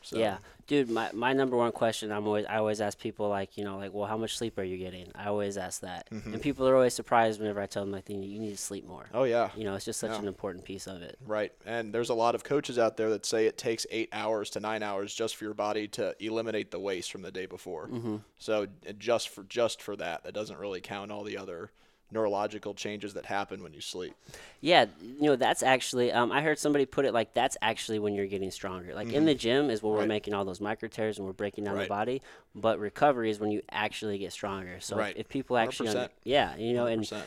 [0.02, 0.22] So, Mm-hmm.
[0.22, 3.64] yeah dude my, my number one question i'm always i always ask people like you
[3.64, 6.34] know like well how much sleep are you getting i always ask that Mm-hmm.
[6.34, 8.56] and people are always surprised whenever i tell them like you need- you need to
[8.58, 9.48] sleep more Oh, yeah.
[9.56, 10.18] you know it's just such Yeah.
[10.18, 11.52] an important piece of it Right.
[11.64, 14.60] And there's a lot of coaches out there that say it takes eight hours to
[14.60, 17.88] nine hours just for your body to eliminate the waste from the day before.
[17.88, 18.16] Mm-hmm.
[18.38, 18.66] So
[18.98, 21.70] just for just for that, that doesn't really count all the other
[22.12, 24.14] neurological changes that happen when you sleep.
[24.60, 26.12] Yeah, you know that's actually.
[26.12, 28.94] Um, I heard somebody put it like that's actually when you're getting stronger.
[28.94, 30.08] Like in the gym is where we're Mm-hmm.
[30.08, 32.20] Making all those micro tears and we're breaking down the body.
[32.54, 34.78] But recovery is when you actually get stronger.
[34.80, 35.16] So if- Right.
[35.16, 36.08] if, people actually, under, 100%.
[36.24, 37.22] yeah, you know, and 100%.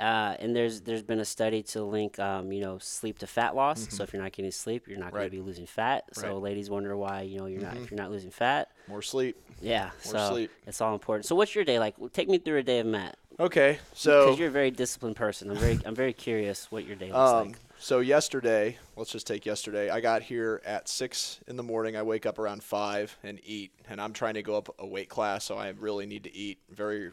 [0.00, 3.54] uh, and there's there's been a study to link, um, you know, sleep to fat
[3.54, 3.86] loss.
[3.90, 5.36] So if you're not getting sleep, you're not going Mm-hmm.
[5.36, 6.04] To be losing fat.
[6.12, 6.32] So Right.
[6.32, 6.44] Mm-hmm.
[6.44, 8.70] ladies wonder why you know you're not if you're not losing fat.
[8.88, 9.36] More sleep.
[9.62, 10.50] Yeah, so sleep.
[10.66, 11.24] it's all important.
[11.26, 11.94] So what's your day like?
[12.12, 13.78] Take me through a day of Matt Okay.
[13.92, 15.50] so because you're a very disciplined person.
[15.50, 17.56] I'm very I'm very curious what your day looks um, like.
[17.78, 19.90] so yesterday, let's just take yesterday.
[19.90, 21.96] I got here at six in the morning.
[21.96, 25.08] I wake up around five and eat, and I'm trying to go up a weight
[25.08, 27.10] class, so I really need to eat very,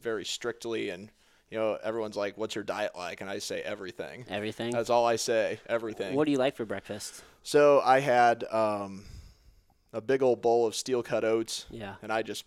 [0.00, 0.90] very strictly.
[0.90, 1.10] And
[1.50, 4.26] you know, everyone's like, "What's your diet like?" And I say everything.
[4.28, 4.72] Everything.
[4.72, 5.60] That's all I say.
[5.68, 6.14] Everything.
[6.14, 7.22] What do you like for breakfast?
[7.42, 9.04] So I had um,
[9.92, 11.94] a big old bowl of steel cut oats, Yeah.
[12.02, 12.44] and I just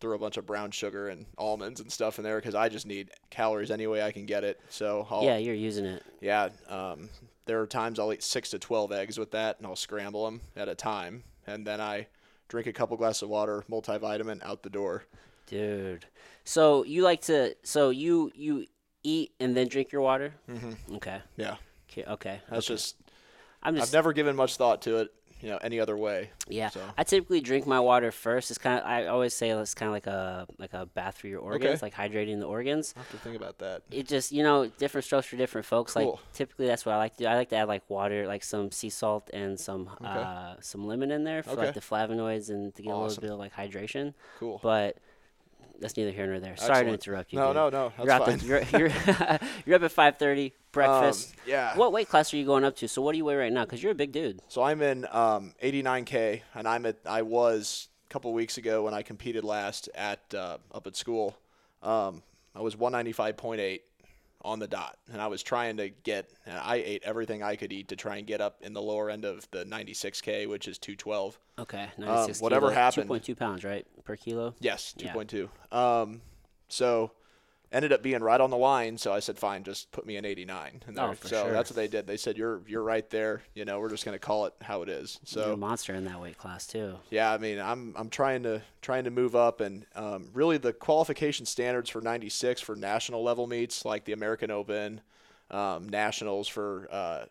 [0.00, 2.86] threw a bunch of brown sugar and almonds and stuff in there because I just
[2.86, 4.60] need calories any way I can get it.
[4.70, 6.02] So I'll, Yeah, you're using it.
[6.20, 6.48] yeah.
[6.68, 7.10] Um,
[7.46, 10.40] there are times I'll eat six to twelve eggs with that, and I'll scramble them
[10.56, 12.06] at a time, and then I
[12.48, 15.04] drink a couple glasses of water, multivitamin, out the door.
[15.46, 16.06] Dude.
[16.44, 18.66] So you like to so you you
[19.02, 20.32] eat and then drink your water?
[20.48, 20.94] Mm-hmm.
[20.96, 21.20] Okay.
[21.36, 21.56] Yeah,
[21.90, 22.04] Okay.
[22.08, 22.40] Okay.
[22.48, 22.74] that's okay.
[22.74, 22.96] just.
[23.62, 25.12] I'm just, I've never given much thought to it.
[25.42, 26.30] You know, any other way.
[26.48, 26.68] yeah.
[26.68, 26.80] so.
[26.98, 28.50] I typically drink my water first.
[28.50, 31.28] It's kind of I always say it's kind of like a like a bath for
[31.28, 32.92] your organs, like hydrating the organs.
[32.96, 33.82] I have to think about that.
[33.90, 35.96] It just you know different strokes for different folks.
[35.96, 37.26] Like typically that's what I like to do.
[37.26, 41.10] I like to add like water, like some sea salt and some uh some lemon
[41.10, 41.66] in there for Okay.
[41.66, 44.14] like the flavonoids and to get a little bit of like hydration.
[44.38, 44.60] Cool.
[44.62, 44.96] But
[45.80, 46.56] that's neither here nor there.
[46.56, 47.38] Sorry to interrupt you.
[47.38, 47.56] no, dude.
[47.56, 47.92] no, no.
[48.04, 48.38] That's You're fine.
[48.38, 50.52] the, you're you're you're up at five thirty.
[50.72, 51.30] Breakfast.
[51.30, 51.76] Um, yeah.
[51.76, 52.86] What weight class are you going up to?
[52.86, 53.64] So what do you weigh right now?
[53.64, 54.40] Because you're a big dude.
[54.46, 56.98] So I'm in um, 89k, and I'm at.
[57.04, 61.36] I was a couple weeks ago when I competed last at uh, up at school.
[61.82, 62.22] Um,
[62.54, 63.80] I was 195.8
[64.42, 66.30] on the dot, and I was trying to get.
[66.46, 69.10] And I ate everything I could eat to try and get up in the lower
[69.10, 71.38] end of the 96k, which is 212.
[71.58, 72.38] Okay, ninety six.
[72.40, 74.54] Um, whatever kilo, happened- Two point two pounds, right, per kilo.
[74.60, 75.12] Yes, Yeah.
[75.12, 75.48] 2.2.
[75.76, 76.22] Um,
[76.68, 77.12] so
[77.72, 78.98] ended up being right on the line.
[78.98, 80.82] So I said, fine, just put me in 89.
[80.86, 81.52] And Oh, so sure.
[81.52, 82.06] that's what they did.
[82.06, 83.42] They said, you're you're right there.
[83.54, 85.20] You know, we're just gonna call it how it is.
[85.28, 86.96] You're a So monster in that weight class too.
[87.10, 90.72] yeah, I mean, I'm I'm trying to trying to move up, and um, really the
[90.72, 95.00] qualification standards for 96 for national level meets like the American Open,
[95.50, 97.24] um, nationals for uh,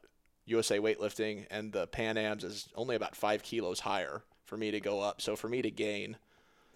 [0.45, 4.79] USA weightlifting, and the Pan Am's is only about five kilos higher for me to
[4.79, 5.21] go up.
[5.21, 6.17] So for me to gain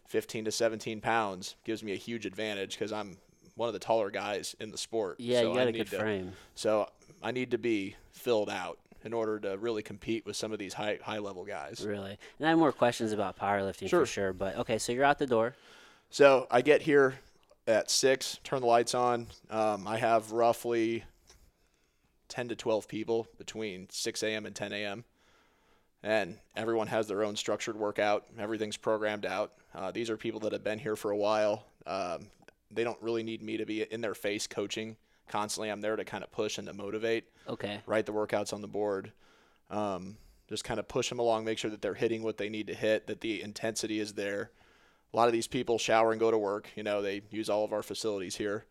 [0.10, 3.18] 15 to 17 pounds gives me a huge advantage because I'm
[3.56, 5.20] one of the taller guys in the sport.
[5.20, 6.34] Yeah, so you I got a need good to- frame.
[6.56, 6.90] So
[7.22, 10.74] I need to be filled out in order to really compete with some of these
[10.74, 11.86] high high level guys.
[11.86, 12.18] Really.
[12.40, 14.02] And I have more questions about powerlifting Sure.
[14.02, 14.34] for sure.
[14.34, 15.56] But okay, so you're out the door.
[16.10, 17.16] So I get here
[17.68, 19.28] at six, turn the lights on.
[19.50, 21.04] Um, I have roughly
[22.30, 24.46] 10 to 12 people between 6 a.m.
[24.46, 25.04] and 10 a.m.
[26.02, 28.26] And everyone has their own structured workout.
[28.38, 29.54] Everything's programmed out.
[29.74, 31.66] Uh, these are people that have been here for a while.
[31.86, 32.28] Um,
[32.76, 34.96] they don't really need me to be in their face coaching
[35.28, 35.70] constantly.
[35.70, 37.80] I'm there to kind of push and to motivate Okay.
[37.86, 39.12] write the workouts on the board,
[39.70, 40.18] um,
[40.50, 42.74] just kind of push them along, make sure that they're hitting what they need to
[42.74, 44.52] hit, that the intensity is there.
[45.14, 46.70] A lot of these people shower and go to work.
[46.76, 48.66] You know, they use all of our facilities here.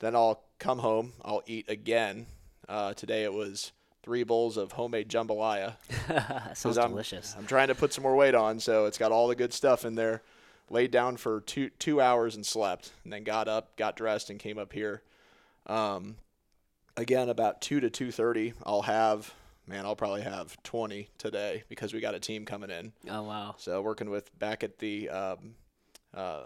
[0.00, 1.12] Then I'll come home.
[1.24, 2.26] I'll eat again.
[2.68, 5.76] Uh, today it was three bowls of homemade jambalaya.
[6.56, 7.34] sounds I'm, delicious.
[7.38, 9.84] I'm trying to put some more weight on, so it's got all the good stuff
[9.84, 10.22] in there.
[10.70, 14.38] Laid down for two two hours and slept, and then got up, got dressed, and
[14.38, 15.02] came up here.
[15.66, 16.16] Um,
[16.96, 19.34] again, about two to two thirty, I'll have
[19.66, 22.92] man, I'll probably have twenty today because we got a team coming in.
[23.08, 23.54] Oh wow.
[23.58, 25.54] So working with back at the um,
[26.14, 26.44] uh,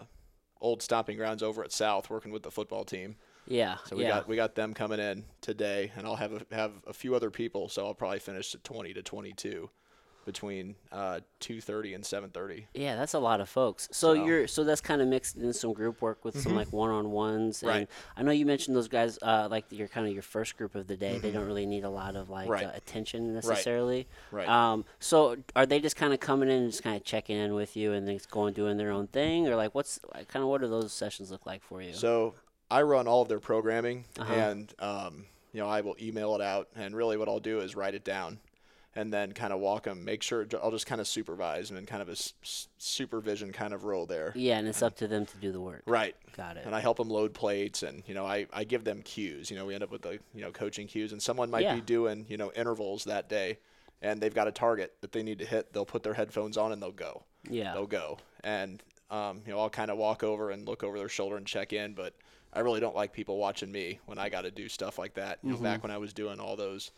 [0.61, 3.15] old stomping grounds over at South, working with the football team.
[3.47, 3.77] Yeah.
[3.85, 4.09] So we yeah.
[4.09, 7.31] got we got them coming in today, and I'll have a, have a few other
[7.31, 7.69] people.
[7.69, 9.69] So I'll probably finish at twenty to twenty two
[10.25, 12.67] between uh, two thirty and seven thirty.
[12.73, 13.87] Yeah, that's a lot of folks.
[13.91, 14.27] So, So- Mm-hmm.
[14.27, 17.63] you're so that's kind of mixed in some group work with some like one-on-ones.
[17.63, 17.87] And Right.
[18.17, 20.87] I know you mentioned those guys uh, like you're kind of your first group of
[20.87, 21.17] the day.
[21.17, 22.51] They don't really need a lot of like Mm-hmm.
[22.51, 22.65] Right.
[22.65, 24.07] uh, attention necessarily.
[24.31, 24.47] Right.
[24.47, 27.53] Um, so are they just kind of coming in and just kind of checking in
[27.53, 30.61] with you and then going doing their own thing, or like what's kind of what
[30.61, 31.93] do those sessions look like for you?
[31.93, 32.35] So
[32.71, 34.33] I run all of their programming, Uh-huh.
[34.33, 37.75] and um, you know I will email it out, and really what I'll do is
[37.75, 38.39] write it down,
[38.99, 40.03] and then kind of walk them.
[40.03, 43.83] Make sure I'll just kind of supervise and kind of a s- supervision kind of
[43.85, 44.33] role there.
[44.35, 45.83] yeah, and it's up to them to do the work.
[45.85, 46.15] Right.
[46.35, 46.65] Got it.
[46.65, 49.49] And I help them load plates, and you know I, I give them cues.
[49.51, 51.75] You know we end up with the you know coaching cues, and someone might Yeah.
[51.75, 53.57] be doing you know intervals that day,
[54.01, 55.71] and they've got a target that they need to hit.
[55.73, 57.23] They'll put their headphones on and they'll go.
[57.49, 57.73] Yeah.
[57.73, 61.09] They'll go, and um, you know I'll kind of walk over and look over their
[61.09, 62.13] shoulder and check in, but
[62.53, 65.39] I really don't like people watching me when I got to do stuff like that.
[65.43, 65.63] You know, Mm-hmm.
[65.63, 66.91] back when I was doing all those,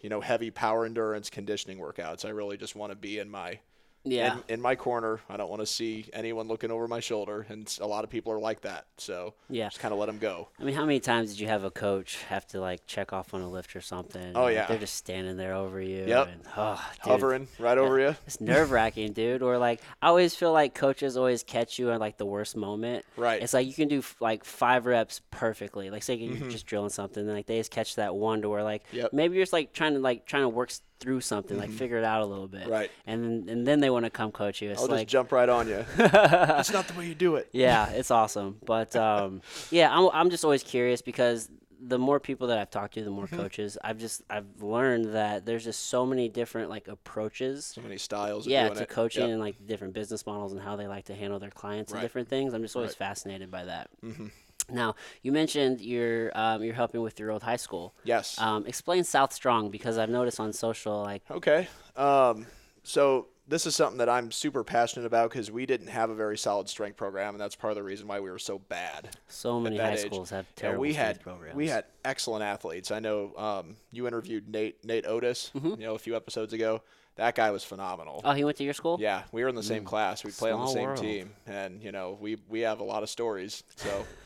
[0.00, 3.60] you know, heavy power endurance conditioning workouts, I really just want to be in my
[4.04, 4.38] Yeah.
[4.48, 5.20] in, in my corner.
[5.28, 8.32] I don't want to see anyone looking over my shoulder, and a lot of people
[8.32, 8.86] are like that.
[8.96, 9.68] So Yeah.
[9.68, 10.48] just kind of let them go.
[10.58, 13.34] I mean, how many times did you have a coach have to like check off
[13.34, 14.32] on a lift or something?
[14.34, 14.66] Oh, like, yeah.
[14.66, 16.04] they're just standing there over you.
[16.06, 16.28] Yep.
[16.28, 18.16] And, oh, dude, Hovering right over you.
[18.26, 19.42] It's nerve wracking, dude.
[19.42, 23.04] Or like, I always feel like coaches always catch you at like the worst moment.
[23.16, 23.42] Right.
[23.42, 25.90] It's like you can do f- like five reps perfectly.
[25.90, 28.62] Like say you're just drilling something, and like they just catch that one to where
[28.64, 28.96] like Mm-hmm.
[28.96, 29.06] Yep.
[29.08, 29.16] Mm-hmm.
[29.16, 32.04] maybe you're just like trying to like trying to work through something, like figure it
[32.04, 32.68] out a little bit.
[32.68, 32.90] Right.
[33.06, 34.70] And then and then they want to come coach you.
[34.70, 35.84] It's I'll like just jump right on you.
[35.96, 37.48] That's not the way you do it.
[37.52, 38.58] yeah, it's awesome.
[38.64, 41.48] But um, yeah, I'm I'm just always curious because
[41.82, 43.36] the more people that I've talked to, the more Mm-hmm.
[43.36, 47.64] coaches I've just I've learned that there's just so many different like approaches.
[47.74, 48.46] So many styles.
[48.46, 49.30] Of Yeah, to coaching Yep.
[49.30, 52.28] and like different business models and how they like to handle their clients and different
[52.28, 52.52] things.
[52.52, 52.96] I'm just always Right.
[52.98, 53.88] fascinated by that.
[54.04, 54.26] Mm-hmm.
[54.72, 57.94] Now, you mentioned you're um, you're helping with your old high school.
[58.04, 58.38] Yes.
[58.40, 61.68] Um, explain South Strong because I've noticed on social like Okay.
[61.96, 62.46] Um,
[62.82, 66.38] so this is something that I'm super passionate about because we didn't have a very
[66.38, 69.08] solid strength program, and that's part of the reason why we were so bad.
[69.26, 70.00] So many high age.
[70.06, 71.56] schools have Yeah, terrible we strength had programs.
[71.56, 72.90] we had excellent athletes.
[72.92, 75.80] I know um, you interviewed Nate Nate Otis, Mm-hmm.
[75.80, 76.82] you know, a few episodes ago.
[77.16, 78.22] That guy was phenomenal.
[78.24, 78.96] Oh, he went to your school?
[79.00, 80.22] Yeah, we were in the same class.
[80.24, 80.98] We play on the same world.
[81.02, 83.64] team, and you know, we we have a lot of stories.
[83.76, 84.06] So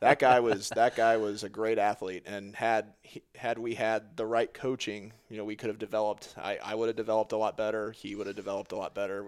[0.00, 4.16] that guy was that guy was a great athlete, and had he, had we had
[4.16, 6.34] the right coaching, you know, we could have developed.
[6.38, 7.92] I I would have developed a lot better.
[7.92, 9.26] He would have developed a lot better.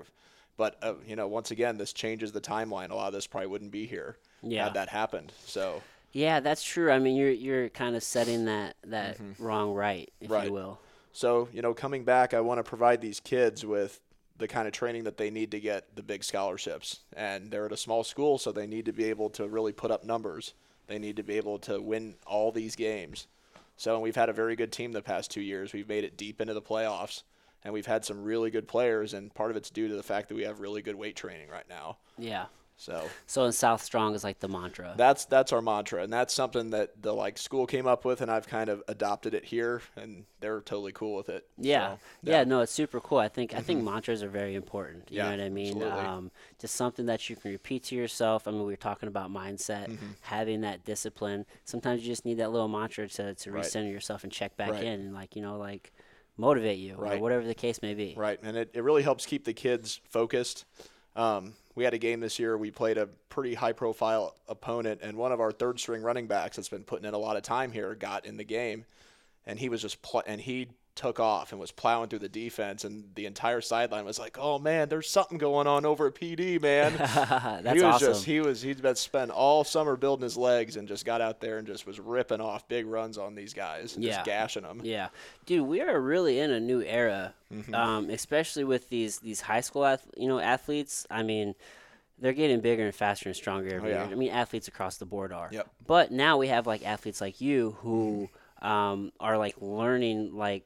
[0.57, 2.91] But uh, you know, once again, this changes the timeline.
[2.91, 4.65] A lot of this probably wouldn't be here Yeah.
[4.65, 5.33] had that happened.
[5.45, 6.91] So Yeah, that's true.
[6.91, 10.33] I mean, you're you're kind of setting that that wrong right, if Mm-hmm.
[10.33, 10.47] Right.
[10.47, 10.81] you will.
[11.13, 14.01] So, you know, coming back, I want to provide these kids with
[14.39, 17.01] the kind of training that they need to get the big scholarships.
[17.17, 19.91] And they're at a small school, so they need to be able to really put
[19.91, 20.55] up numbers.
[20.87, 23.27] They need to be able to win all these games.
[23.77, 25.73] So, we've had a very good team the past two years.
[25.73, 27.23] We've made it deep into the playoffs,
[27.65, 29.15] and we've had some really good players.
[29.15, 31.49] And part of it's due to the fact that we have really good weight training
[31.49, 31.97] right now.
[32.19, 32.47] Yeah.
[32.77, 34.97] So So in South Strong is like the mantra.
[34.99, 38.31] that's that's our mantra, and that's something that the like school came up with, and
[38.31, 41.47] I've kind of adopted it here, and they're totally cool with it.
[41.59, 41.93] Yeah.
[41.93, 43.19] So, yeah, no, it's super cool.
[43.19, 45.11] I think I think mantras are very important.
[45.11, 45.77] You Yeah, know what I mean?
[45.77, 46.03] absolutely.
[46.03, 48.49] Um, just something that you can repeat to yourself.
[48.49, 50.13] I mean, we were talking about mindset, Mm-hmm.
[50.23, 51.45] having that discipline.
[51.65, 53.61] Sometimes you just need that little mantra to, to Right.
[53.61, 54.83] recenter yourself and check back Right.
[54.83, 55.93] in and like, you know, like
[56.37, 57.21] motivate you or Right.
[57.21, 58.15] whatever the case may be.
[58.17, 60.65] Right, and it, it really helps keep the kids focused.
[61.17, 62.57] Um, we had a game this year.
[62.57, 66.57] We played a pretty high profile opponent, and one of our third string running backs
[66.57, 68.85] that's been putting in a lot of time here got in the game,
[69.47, 72.85] and he was just pl- and he took off and was plowing through the defense,
[72.85, 76.61] and the entire sideline was like, "Oh man, there's something going on over at PD,
[76.61, 78.09] man." That's he was awesome.
[78.13, 81.41] just he was he'd been spent all summer building his legs and just got out
[81.41, 84.17] there and just was ripping off big runs on these guys and Yeah.
[84.17, 84.81] just gashing them.
[84.85, 85.09] Yeah,
[85.47, 87.75] dude, we are really in a new era, Mm-hmm.
[87.75, 91.07] um, especially with these these high school ath- you know athletes.
[91.11, 91.55] I mean,
[92.19, 94.05] they're getting bigger and faster and stronger every Oh, yeah.
[94.05, 94.13] year.
[94.13, 95.49] I mean, athletes across the board are.
[95.51, 95.69] Yep.
[95.87, 98.29] But now we have like athletes like you who
[98.61, 100.65] um, are like learning like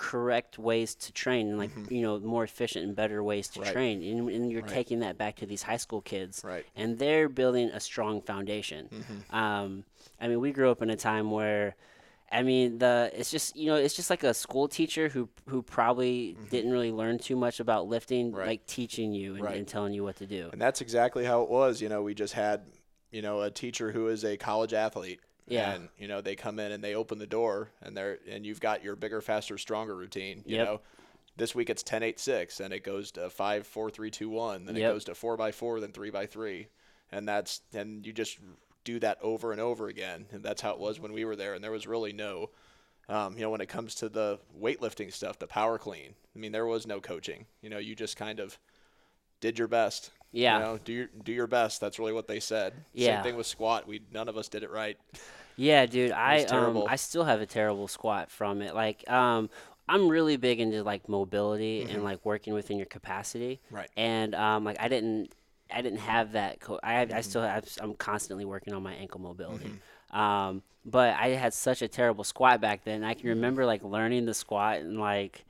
[0.00, 3.66] correct ways to train and like you know more efficient and better ways to Mm-hmm.
[3.66, 3.72] Right.
[3.72, 4.70] train and, and you're Right.
[4.70, 6.64] taking that back to these high school kids Right.
[6.74, 8.88] and they're building a strong foundation
[9.30, 9.84] um,
[10.20, 11.74] i mean we grew up in a time where
[12.32, 15.60] i mean the it's just you know it's just like a school teacher who who
[15.62, 18.36] probably didn't really learn too much about lifting Mm-hmm.
[18.38, 18.46] Right.
[18.52, 19.56] like teaching you and, Right.
[19.58, 21.82] and telling you what to do And that's exactly how it was.
[21.82, 22.58] You know, we just had,
[23.10, 25.20] you know, a teacher who is a college athlete.
[25.50, 25.72] Yeah.
[25.72, 28.60] And, you know, they come in and they open the door and they're and you've
[28.60, 30.42] got your bigger, faster, stronger routine.
[30.46, 30.66] You Yep.
[30.66, 30.80] know.
[31.36, 34.64] This week it's 10 8 6 and it goes to 5 4 3 2 1,
[34.64, 34.90] then Yep.
[34.90, 36.68] it goes to 4 by 4 then 3 by 3.
[37.12, 38.38] And that's and you just
[38.84, 40.26] do that over and over again.
[40.30, 42.50] And that's how it was when we were there and there was really no
[43.08, 46.14] um, you know, when it comes to the weightlifting stuff, the power clean.
[46.36, 47.46] I mean, there was no coaching.
[47.60, 48.56] You know, you just kind of
[49.40, 50.12] did your best.
[50.30, 50.58] Yeah.
[50.58, 51.80] You know, do your do your best.
[51.80, 52.72] That's really what they said.
[52.92, 53.16] Yeah.
[53.16, 53.88] Same thing with squat.
[53.88, 54.96] We none of us did it right.
[55.60, 56.84] Yeah, dude, I um.
[56.88, 58.74] I still have a terrible squat from it.
[58.74, 59.50] Like, um,
[59.86, 63.60] I'm really big into like mobility and like working within your capacity.
[63.66, 63.76] Mm-hmm.
[63.76, 63.90] Right.
[63.94, 65.34] And um, like I didn't,
[65.70, 66.60] I didn't have that.
[66.60, 67.14] Co- I Mm-hmm.
[67.14, 67.68] I still have.
[67.80, 69.70] I'm constantly working on my ankle mobility.
[70.10, 70.18] Hmm.
[70.18, 73.04] Um, but I had such a terrible squat back then.
[73.04, 73.28] I can Mm-hmm.
[73.28, 75.44] remember like learning the squat and like.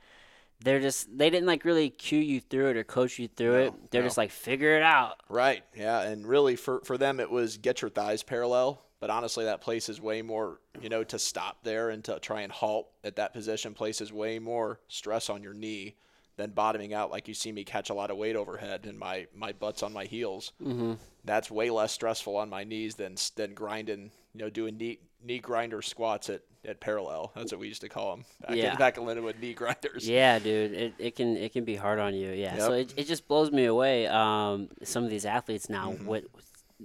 [0.63, 3.73] They're just they didn't like really cue you through it or coach you through it.
[3.89, 4.07] They're no.
[4.07, 5.15] just like figure it out.
[5.29, 5.63] Right.
[5.75, 6.01] Yeah.
[6.01, 8.79] And really, for for them, it was get your thighs parallel.
[9.01, 10.59] But honestly, that place is way more.
[10.81, 14.39] You know, to stop there and to try and halt at that position places way
[14.39, 15.95] more stress on your knee
[16.37, 17.11] than bottoming out.
[17.11, 19.91] Like you see me catch a lot of weight overhead and my my butt's on
[19.91, 20.53] my heels.
[20.63, 20.93] Mm-hmm.
[21.25, 24.11] That's way less stressful on my knees than than grinding.
[24.33, 27.31] You know, doing knee knee grinder squats at, at parallel.
[27.35, 28.71] That's what we used to call them back, Yeah.
[28.71, 30.07] in, back in Lindenwood, knee grinders.
[30.07, 32.31] Yeah, dude, it, it can it can be hard on you.
[32.31, 34.07] Yeah, so it, it just blows me away.
[34.07, 36.05] Um, some of these athletes now, Mm-hmm.
[36.05, 36.23] what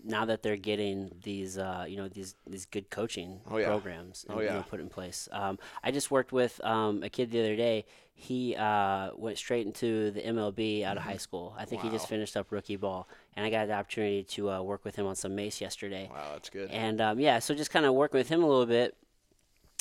[0.04, 3.66] now that they're getting these uh, you know these these good coaching Oh, yeah.
[3.66, 5.28] programs, Oh, you know, put in place.
[5.32, 7.84] Um, I just worked with um, a kid the other day.
[8.18, 11.54] He uh, went straight into the MLB out of high school.
[11.58, 12.14] I think he just Mm-hmm.
[12.14, 15.16] Finished up rookie ball, and I got the opportunity to uh, work with him on
[15.16, 16.08] some mace yesterday.
[16.10, 16.70] Wow, that's good.
[16.70, 18.94] And um, yeah, so just kind of working with him a little bit.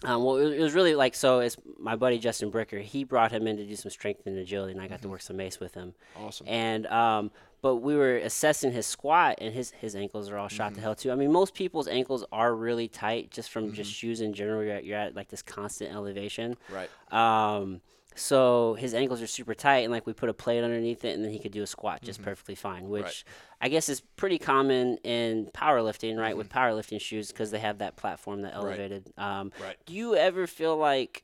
[0.06, 1.40] Um, well, it was, really like so.
[1.40, 2.82] It's my buddy Justin Bricker.
[2.82, 5.22] He brought him in to do some strength and agility, and I got to work
[5.22, 5.94] some mace with him.
[6.16, 6.48] Awesome.
[6.48, 7.32] And um,
[7.62, 10.96] but we were assessing his squat, and his his ankles are all shot to hell
[10.96, 11.12] too.
[11.12, 14.64] I mean, most people's ankles are really tight just from just shoes in general.
[14.64, 16.58] You're at, you're at like this constant elevation.
[16.70, 16.90] Right.
[17.12, 17.82] Um,
[18.16, 21.24] so his ankles are super tight, and like we put a plate underneath it, and
[21.24, 23.26] then he could do a squat just perfectly fine, which
[23.62, 26.36] I guess is pretty common in powerlifting, right?
[26.36, 29.14] With powerlifting shoes because they have that platform that elevated.
[29.18, 29.78] Um, Right.
[29.86, 31.24] Do you ever feel like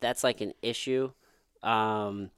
[0.00, 1.12] that's like an issue?
[1.62, 2.30] Um,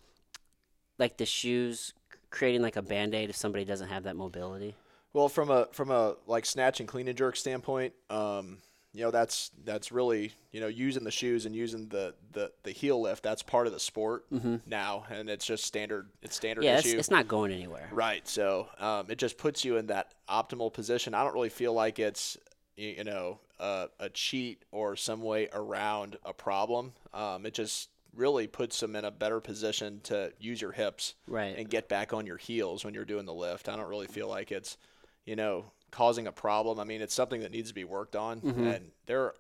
[0.99, 1.93] like the shoes
[2.31, 4.75] creating like a band aid if somebody doesn't have that mobility?
[5.13, 8.59] Well, from a from a like snatch and clean and jerk standpoint, um,
[8.95, 12.71] you know that's that's really you know using the shoes and using the the, the
[12.71, 13.23] heel lift.
[13.23, 14.25] That's part of the sport
[14.67, 16.09] now, and it's just standard.
[16.23, 16.73] It's standard Mm-hmm.
[16.73, 16.99] Yeah, it's, issue.
[16.99, 17.89] it's not going anywhere.
[17.93, 18.27] Right.
[18.27, 21.15] So um, it just puts you in that optimal position.
[21.15, 22.37] I don't really feel like it's
[22.77, 26.93] you know a, a cheat or some way around a problem.
[27.13, 31.57] Um, it just really puts them in a better position to use your hips Right.
[31.57, 33.69] and get back on your heels when you're doing the lift.
[33.69, 34.77] I don't really feel like it's
[35.25, 36.79] you know causing a problem.
[36.81, 38.67] I mean, it's something that needs to be worked on, Mm-hmm.
[38.67, 39.35] and there.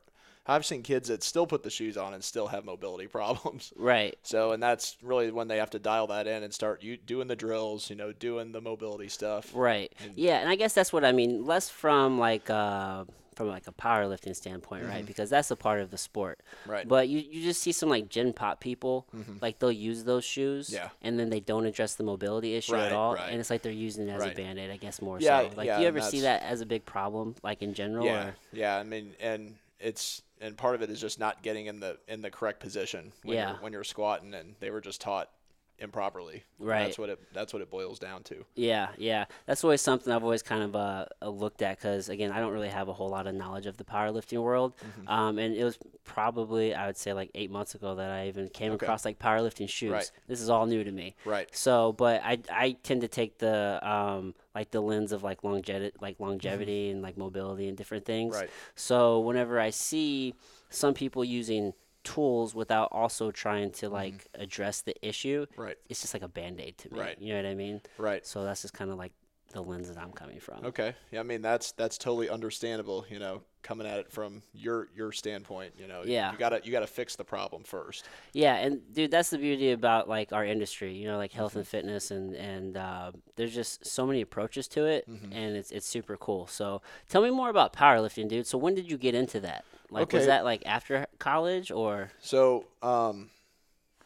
[0.50, 3.70] I've seen kids that still put the shoes on and still have mobility problems.
[3.76, 4.16] Right.
[4.22, 7.28] So, and that's really when they have to dial that in and start you doing
[7.28, 9.50] the drills, you know, doing the mobility stuff.
[9.54, 9.92] Right.
[10.16, 11.44] Yeah, and I guess that's what I mean.
[11.44, 13.04] Less from like uh,
[13.38, 15.06] from like a powerlifting standpoint, right?
[15.06, 16.40] Because that's a part of the sport.
[16.62, 16.70] Mm-hmm.
[16.70, 16.80] Right.
[16.80, 16.88] Mm-hmm.
[16.88, 19.06] But you, you just see some like gym pop people,
[19.40, 20.88] like they'll use those shoes, Yeah.
[21.00, 23.30] and then they don't address the mobility issue Right, at all, right.
[23.30, 24.36] and it's like they're using it as a Right.
[24.36, 25.56] band aid, I guess more Yeah, so.
[25.56, 28.04] Like, yeah, do you ever see that as a big problem, like in general?
[28.04, 28.34] Yeah, Or?
[28.52, 28.76] yeah.
[28.76, 32.20] I mean, and it's and part of it is just not getting in the in
[32.22, 33.50] the correct position when Yeah.
[33.52, 35.30] you're, when you're squatting, and they were just taught
[35.78, 36.44] improperly.
[36.58, 36.84] Right.
[36.84, 38.44] That's what it that's what it boils down to.
[38.54, 39.26] Yeah, yeah.
[39.46, 42.52] That's always something I've always kind of uh, uh, looked at because, again, I don't
[42.52, 44.74] really have a whole lot of knowledge of the powerlifting world.
[44.76, 45.08] Mm-hmm.
[45.08, 48.48] Um, and it was probably, I would say, like eight months ago that I even
[48.48, 48.84] came Okay.
[48.84, 49.92] across like powerlifting shoes.
[49.92, 50.10] Right.
[50.26, 51.14] This is all new to me.
[51.24, 51.48] Right.
[51.54, 55.96] So, but I, I tend to take the um, like the lens of like longevity,
[56.00, 58.34] like longevity and like mobility and different things.
[58.34, 58.42] Mm-hmm.
[58.42, 58.50] Right.
[58.74, 60.34] So whenever I see
[60.70, 61.72] some people using
[62.14, 65.60] tools without also trying to like address the issue, Mm-hmm.
[65.62, 65.76] Right.
[65.88, 67.00] it's just like a band aid to me.
[67.00, 67.16] Right.
[67.20, 67.80] You know what I mean?
[67.98, 68.26] Right.
[68.26, 69.12] So that's just kind of like
[69.52, 70.64] the lens that I'm coming from.
[70.66, 70.94] Okay.
[71.10, 71.20] Yeah.
[71.20, 73.06] I mean, that's that's totally understandable.
[73.08, 75.72] You know, coming at it from your your standpoint.
[75.78, 76.02] You know.
[76.04, 76.32] Yeah.
[76.32, 78.04] You gotta you gotta fix the problem first.
[78.34, 81.58] Yeah, and dude, that's the beauty about like our industry, you know, like health Mm-hmm.
[81.60, 85.32] and fitness, and and uh, there's just so many approaches to it, Mm-hmm.
[85.32, 86.46] and it's it's super cool.
[86.46, 88.46] So tell me more about powerlifting, dude.
[88.46, 89.64] So when did you get into that?
[89.90, 92.10] Like, was that like after college or?
[92.20, 93.30] So, um,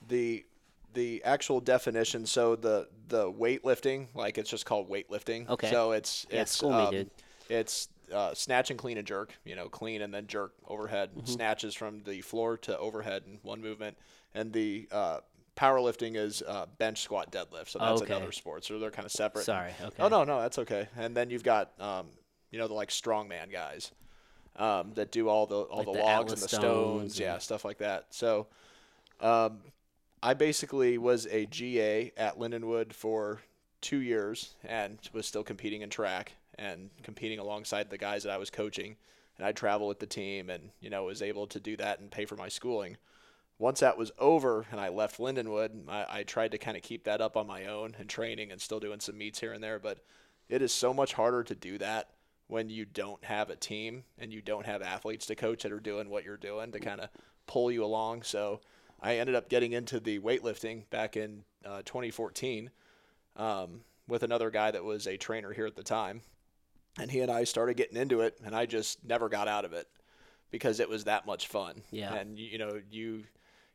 [0.09, 0.45] the
[0.95, 2.26] the actual definition.
[2.26, 5.49] So the the weightlifting, like it's just called weightlifting.
[5.49, 5.70] Okay.
[5.70, 7.11] So it's Yeah, it's school me, um, dude.
[7.49, 9.35] It's uh, snatch and clean and jerk.
[9.45, 11.11] You know, clean and then jerk overhead.
[11.11, 11.26] Mm-hmm.
[11.26, 13.97] Snatches from the floor to overhead in one movement,
[14.35, 15.18] and the uh,
[15.57, 17.68] powerlifting is uh, bench squat deadlift.
[17.68, 18.14] So that's Okay.
[18.14, 18.64] another sport.
[18.64, 19.45] So they're kind of separate.
[19.45, 19.72] Sorry.
[19.80, 20.03] Okay.
[20.03, 20.89] Oh no, no, that's okay.
[20.97, 22.09] And then you've got um,
[22.51, 23.91] you know the like strongman guys
[24.57, 27.20] um, that do all the all Like the, the logs and the stones stones, and-
[27.20, 28.07] yeah, stuff like that.
[28.11, 28.46] So
[29.20, 29.61] um,
[30.22, 33.40] I basically was a GA at Lindenwood for
[33.80, 38.36] two years and was still competing in track and competing alongside the guys that I
[38.38, 38.96] was coaching.
[39.38, 42.11] And I traveled with the team and you know was able to do that and
[42.11, 42.96] pay for my schooling.
[43.59, 47.05] Once that was over and I left Lindenwood, I, I tried to kind of keep
[47.05, 49.78] that up on my own and training and still doing some meets here and there.
[49.78, 49.98] But
[50.48, 52.11] it is so much harder to do that
[52.53, 55.80] when you don't have a team and you don't have athletes to coach that are
[55.80, 57.09] doing what you're doing to kind of
[57.46, 58.22] pull you along.
[58.22, 58.61] So
[59.00, 62.70] I ended up getting into the weightlifting back in uh, 2014
[63.36, 66.20] um, with another guy that was a trainer here at the time.
[66.98, 69.72] And he and I started getting into it, and I just never got out of
[69.72, 69.88] it
[70.50, 71.80] because it was that much fun.
[71.90, 72.12] Yeah.
[72.12, 73.24] And, you, know, you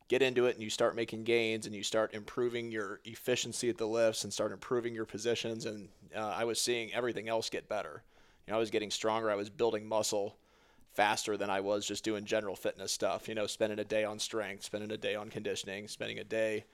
[0.07, 3.77] get into it and you start making gains and you start improving your efficiency at
[3.79, 5.65] the lifts and start improving your positions.
[5.65, 8.03] And uh, I was seeing everything else get better.
[8.47, 9.29] You know, I was getting stronger.
[9.29, 10.37] I was building muscle
[10.93, 13.27] faster than I was just doing general fitness stuff.
[13.27, 16.65] You know, spending a day on strength, spending a day on conditioning, spending a day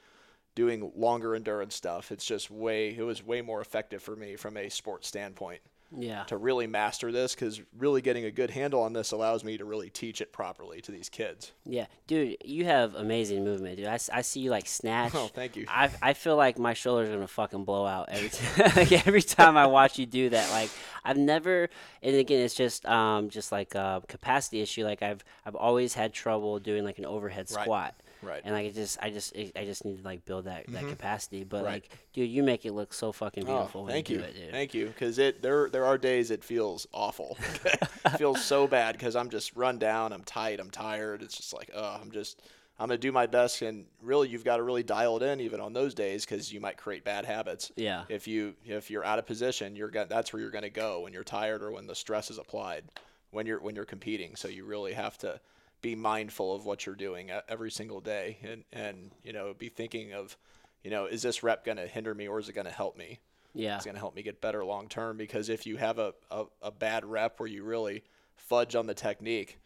[0.55, 2.11] doing longer endurance stuff.
[2.11, 5.61] It's just way, it was way more effective for me from a sports standpoint
[5.96, 6.24] Yeah.
[6.24, 9.66] to really master this because really getting a good handle on this allows me to
[9.66, 11.52] really teach it properly to these kids.
[11.66, 13.88] Yeah, dude, you have amazing movement, dude.
[13.88, 15.14] I, I see you like snatch.
[15.16, 15.66] Oh, thank you.
[15.68, 18.72] I, I feel like my shoulders are gonna fucking blow out every time.
[18.76, 20.50] like every time I watch you do that.
[20.52, 20.70] Like
[21.04, 21.70] I've never,
[22.02, 24.84] and again, it's just um just like a capacity issue.
[24.86, 27.64] Like I've I've always had trouble doing like an overhead Right.
[27.64, 27.96] squat.
[28.24, 28.39] Right.
[28.39, 28.47] Mm-hmm.
[28.47, 31.43] And like it just I just I just need to like build that that capacity.
[31.43, 31.74] But Right.
[31.74, 34.28] like, dude, you make it look so fucking Oh, beautiful when thank you you, do
[34.28, 34.51] it, dude.
[34.51, 34.88] thank you.
[34.88, 37.38] Because it there there are days it feels awful.
[37.65, 40.13] it feels so bad because I'm just run down.
[40.13, 40.59] I'm tight.
[40.59, 41.21] I'm tired.
[41.21, 42.41] It's just like oh, I'm just
[42.80, 43.61] I'm gonna do my best.
[43.61, 46.59] And really, you've got to really dial it in even on those days because you
[46.59, 47.71] might create bad habits.
[47.76, 48.03] Yeah.
[48.09, 51.13] If you if you're out of position, you're gonna that's where you're gonna go when
[51.13, 52.86] you're tired or when the stress is applied
[53.32, 54.36] when you're when you're competing.
[54.36, 55.39] So you really have to
[55.84, 59.70] be mindful of what you're doing e- every single day and and you know be
[59.70, 60.36] thinking of
[60.84, 62.98] you know is this rep going to hinder me or is it going to help
[62.98, 63.20] me
[63.54, 63.76] Yeah.
[63.76, 66.46] it's going to help me get better long term because if you have a, a,
[66.64, 68.04] a bad rep where you really
[68.36, 69.60] fudge on the technique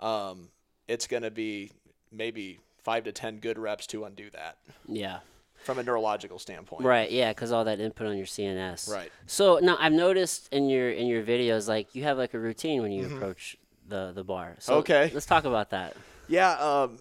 [0.00, 0.48] um,
[0.88, 1.70] it's going to be
[2.10, 4.58] maybe five to ten good reps to undo that
[4.88, 5.20] Yeah.
[5.62, 6.82] from a neurological standpoint.
[6.84, 7.08] Right.
[7.10, 8.90] Yeah, because all that input on your CNS.
[8.90, 9.12] Right.
[9.26, 12.82] So now I've noticed in your in your videos, like you have like a routine
[12.82, 13.16] when you Mm-hmm.
[13.16, 13.56] approach
[13.92, 14.56] the the bar.
[14.58, 15.10] So Okay.
[15.12, 15.96] Let's talk about that.
[16.26, 16.98] Yeah, um,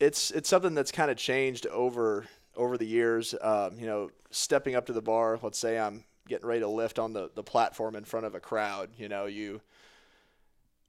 [0.00, 3.34] it's it's something that's kind of changed over over the years.
[3.40, 5.38] Um, you know, stepping up to the bar.
[5.40, 8.40] Let's say I'm getting ready to lift on the the platform in front of a
[8.40, 8.90] crowd.
[8.98, 9.60] You know, you.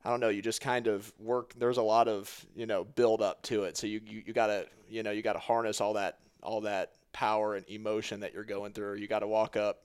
[0.03, 0.29] I don't know.
[0.29, 1.53] You just kind of work.
[1.57, 3.77] There's a lot of you know build up to it.
[3.77, 7.55] So you you, you gotta you know you gotta harness all that all that power
[7.55, 8.95] and emotion that you're going through.
[8.95, 9.81] You gotta walk up,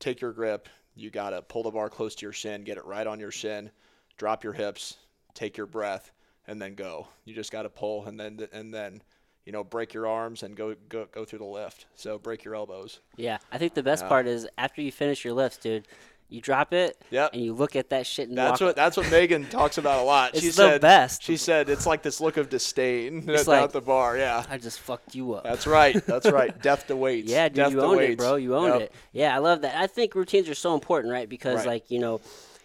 [0.00, 0.68] take your grip.
[0.94, 3.70] You gotta pull the bar close to your shin, get it right on your shin,
[4.16, 4.96] drop your hips,
[5.34, 6.12] take your breath,
[6.46, 7.08] and then go.
[7.24, 9.02] You just got to pull and then and then
[9.44, 11.86] you know break your arms and go go go through the lift.
[11.94, 13.00] So break your elbows.
[13.16, 15.86] Yeah, I think the best part is after you finish your lifts, dude.
[16.28, 17.34] You drop it, Yep.
[17.34, 20.02] and you look at that shit and That's what that's what Megan talks about a
[20.02, 20.32] lot.
[20.32, 21.22] It's she the said best.
[21.22, 24.16] She said it's like this look of disdain It's at like- the bar.
[24.18, 25.44] Yeah, I just fucked you up.
[25.44, 26.04] that's right.
[26.04, 26.60] That's right.
[26.62, 27.30] Death to weights.
[27.30, 28.12] Yeah, dude, Death you to owned weights.
[28.14, 28.34] it, bro.
[28.34, 28.82] You owned Yep.
[28.82, 28.92] it.
[29.12, 29.76] Yeah, I love that.
[29.80, 31.28] I think routines are so important, right?
[31.28, 31.66] Because Right.
[31.66, 32.20] like you know,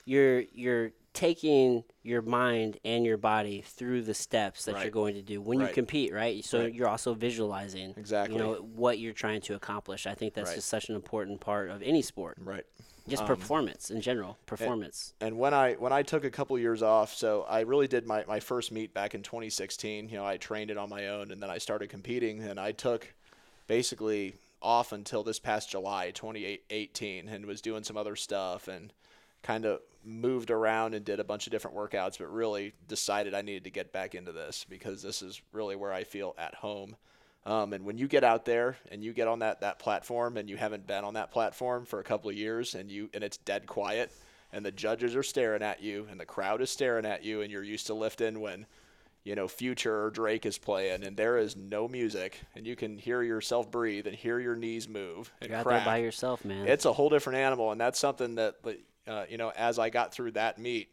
[0.05, 5.21] you're you're taking your mind and your body through the steps that you're going to
[5.21, 6.43] do when you compete, right?
[6.43, 6.73] So Right.
[6.73, 8.35] you're also visualizing Exactly.
[8.37, 10.07] you know what you're trying to accomplish.
[10.07, 10.55] I think that's Right.
[10.55, 12.37] just such an important part of any sport.
[12.39, 12.65] Right.
[13.07, 15.13] Just Um, performance in general, performance.
[15.19, 18.23] and when I when I took a couple years off, so I really did my,
[18.25, 20.07] my first meet back in 2016.
[20.07, 22.71] You know, I trained it on my own, and then I started competing, and I
[22.71, 23.13] took
[23.67, 28.93] basically off until this past July 2018, and was doing some other stuff and
[29.41, 33.41] kind of moved around and did a bunch of different workouts, but really decided I
[33.41, 36.95] needed to get back into this because this is really where I feel at home.
[37.45, 40.49] Um, and when you get out there and you get on that, that platform and
[40.49, 43.37] you haven't been on that platform for a couple of years and you and it's
[43.37, 44.11] dead quiet
[44.53, 47.51] and the judges are staring at you and the crowd is staring at you and
[47.51, 48.67] you're used to lifting when
[49.23, 52.99] you know Future or Drake is playing and there is no music and you can
[52.99, 55.83] hear yourself breathe and hear your knees move and You're out crack.
[55.83, 56.67] there by yourself, man.
[56.67, 58.61] It's a whole different animal, and that's something that,
[59.11, 60.89] uh, you know, as I got through that meet,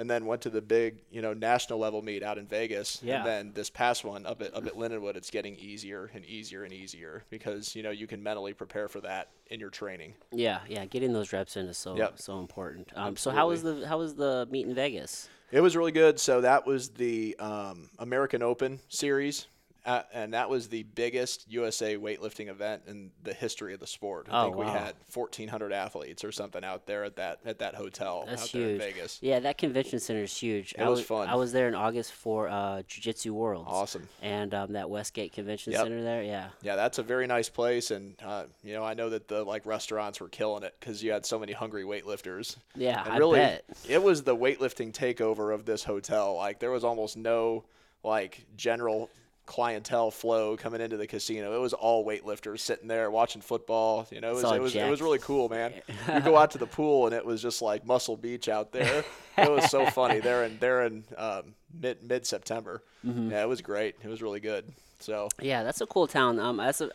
[0.00, 3.16] and then went to the big, you know, national level meet out in Vegas, Yeah.
[3.16, 6.62] and then this past one up at up at Lindenwood, it's getting easier and easier
[6.62, 10.14] and easier because you know you can mentally prepare for that in your training.
[10.30, 10.84] yeah, yeah.
[10.84, 12.20] Getting those reps in is so Yep.
[12.20, 12.92] so important.
[12.94, 15.28] Um, so how was the how was the meet in Vegas?
[15.50, 16.20] It was really good.
[16.20, 19.46] So that was the um, American Open series.
[19.88, 24.26] Uh, and that was the biggest USA weightlifting event in the history of the sport.
[24.30, 27.74] I Oh, think we had 1,400 athletes or something out there at that at that
[27.74, 28.80] hotel That's out there in huge.
[28.82, 29.18] Vegas.
[29.22, 30.74] Yeah, that convention center is huge.
[30.76, 31.28] It I was fun.
[31.28, 33.68] I was there in August for uh, Jiu Jitsu Worlds.
[33.72, 34.06] Awesome.
[34.20, 35.82] And um, that Westgate Convention Yep.
[35.84, 36.48] Center there, yeah.
[36.60, 39.64] Yeah, that's a very nice place, and uh, you know I know that the like
[39.64, 42.56] restaurants were killing it because you had so many hungry weightlifters.
[42.76, 43.64] Yeah, and I really, bet.
[43.88, 46.34] it was the weightlifting takeover of this hotel.
[46.34, 47.64] Like there was almost no
[48.04, 49.08] like general
[49.48, 51.54] clientele flow coming into the casino.
[51.54, 54.06] It was all weightlifters sitting there watching football.
[54.10, 55.72] You know, it was it was, it was really cool, man.
[56.14, 59.04] you go out to the pool and it was just like Muscle Beach out there.
[59.38, 60.20] it was so funny.
[60.20, 62.84] They're in they're in um, mid mid September.
[63.04, 63.30] Mm-hmm.
[63.30, 63.96] Yeah, it was great.
[64.04, 64.70] It was really good.
[65.00, 66.40] So Yeah, that's a cool town.
[66.40, 66.90] Um, that's a,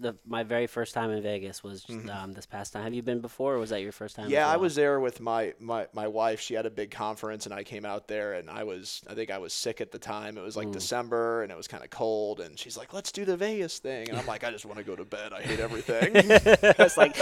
[0.00, 2.84] the my very first time in Vegas was um, this past time.
[2.84, 4.26] Have you been before, or was that your first time?
[4.26, 4.32] Mm-hmm.
[4.34, 6.40] Yeah, I was there with my, my, my wife.
[6.40, 9.30] She had a big conference, and I came out there, and I was I think
[9.30, 10.38] I was sick at the time.
[10.38, 10.58] It was Mm.
[10.58, 12.40] like December, and it was kind of cold.
[12.40, 14.84] And she's like, "Let's do the Vegas thing," and I'm like, "I just want to
[14.84, 15.32] go to bed.
[15.32, 17.16] I hate everything." it's like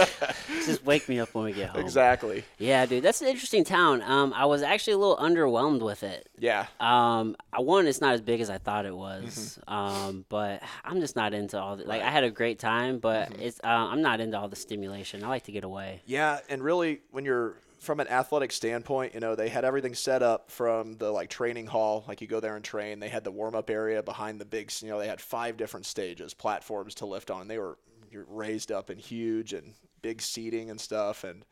[0.65, 1.81] just wake me up when we get home.
[1.81, 2.43] exactly.
[2.59, 4.01] Yeah, dude, that's an interesting town.
[4.03, 6.29] Um, I was actually a little underwhelmed with it.
[6.37, 6.67] Yeah.
[6.79, 9.59] Um, I one, it's not as big as I thought it was.
[9.67, 9.73] Mm-hmm.
[9.73, 12.01] Um, but I'm just not into all the like.
[12.01, 13.41] I had a great time, but Mm-hmm.
[13.41, 15.23] it's uh, I'm not into all the stimulation.
[15.23, 16.01] I like to get away.
[16.05, 20.23] Yeah, and really, when you're from an athletic standpoint, you know, they had everything set
[20.23, 22.99] up from the like training hall, like you go there and train.
[22.99, 25.85] They had the warm up area behind the big, you know, they had five different
[25.85, 27.47] stages, platforms to lift on.
[27.49, 27.77] They were
[28.11, 31.23] you're raised up and huge and big seating and stuff.
[31.23, 31.43] And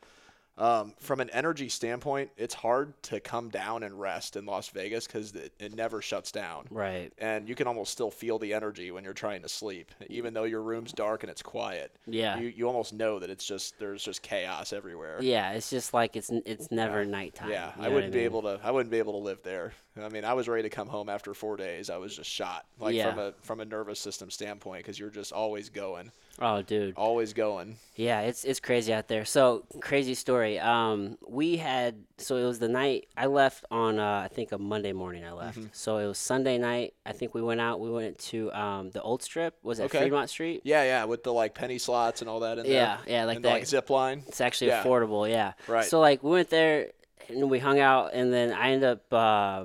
[0.62, 5.06] um, from an energy standpoint, it's hard to come down and rest in Las Vegas
[5.08, 7.12] because it, it never shuts down Right.
[7.18, 10.44] and you can almost still feel the energy when you're trying to sleep, even though
[10.44, 11.92] your room's dark and it's quiet.
[12.06, 12.38] Yeah.
[12.38, 15.18] you, you almost know that it's just there's just chaos everywhere.
[15.20, 17.50] Yeah, it's just like it's it's never nighttime.
[17.50, 18.60] Yeah, you I wouldn't what be able to.
[18.62, 19.72] I wouldn't be able to live there.
[20.00, 21.90] I mean, I was ready to come home after four days.
[21.90, 23.10] I was just shot, like Yeah.
[23.10, 26.94] from a from a nervous system standpoint, because you're just always going, Oh, dude.
[26.96, 27.76] always going.
[27.94, 29.24] Yeah, it's it's crazy out there.
[29.24, 30.58] So crazy story.
[30.58, 34.58] Um, we had so it was the night I left on uh, I think a
[34.58, 35.24] Monday morning.
[35.24, 35.58] I left.
[35.58, 35.68] Mm-hmm.
[35.72, 36.94] So it was Sunday night.
[37.04, 37.80] I think we went out.
[37.80, 39.56] We went to um, the old strip.
[39.62, 39.98] Was it Okay.
[40.00, 40.62] Fremont Street?
[40.64, 42.72] Yeah, yeah, with the like penny slots and all that in there.
[42.72, 43.54] Yeah, yeah, like and the, that.
[43.54, 44.24] like zip line.
[44.26, 44.82] It's actually Yeah.
[44.82, 45.28] affordable.
[45.28, 45.52] Yeah.
[45.68, 45.84] Right.
[45.84, 46.88] So like we went there
[47.28, 49.64] and we hung out, and then I ended up uh,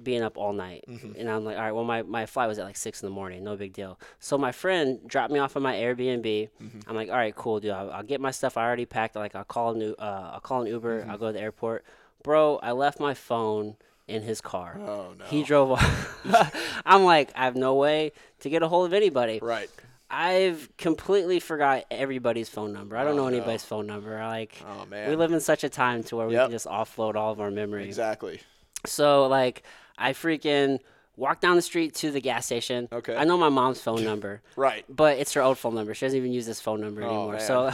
[0.00, 0.84] being up all night.
[0.88, 1.12] Mm-hmm.
[1.18, 3.14] And I'm like, all right, well, my, my flight was at like six in the
[3.14, 3.42] morning.
[3.44, 3.98] No big deal.
[4.20, 6.22] So my friend dropped me off at my Airbnb.
[6.62, 6.80] Mm-hmm.
[6.88, 7.70] I'm like, all right, cool, dude.
[7.72, 8.56] I'll, I'll get my stuff.
[8.56, 9.16] I already packed.
[9.16, 11.00] Like, I'll call, an, uh, I'll call an Uber.
[11.02, 11.10] Mm-hmm.
[11.10, 11.84] I'll go to the airport.
[12.22, 13.76] Bro, I left my phone
[14.08, 14.78] in his car.
[14.80, 15.24] Oh no.
[15.26, 16.82] He drove off.
[16.86, 19.38] I'm like, I have no way to get a hold of anybody.
[19.42, 19.70] right.
[20.14, 22.98] I've completely forgot everybody's phone number.
[22.98, 23.36] I don't Oh, know no.
[23.36, 24.18] anybody's phone number.
[24.22, 25.08] Like Oh man.
[25.08, 27.50] we live in such a time to where we can just offload all of our
[27.50, 27.86] memories.
[27.86, 28.40] exactly.
[28.84, 29.62] So like
[30.02, 30.78] I freaking
[31.16, 32.88] walk down the street to the gas station.
[32.90, 33.14] Okay.
[33.14, 34.40] I know my mom's phone number.
[34.56, 34.84] Right.
[34.88, 35.92] But it's her old phone number.
[35.94, 37.32] She doesn't even use this phone number Oh, anymore.
[37.32, 37.40] man.
[37.40, 37.70] So,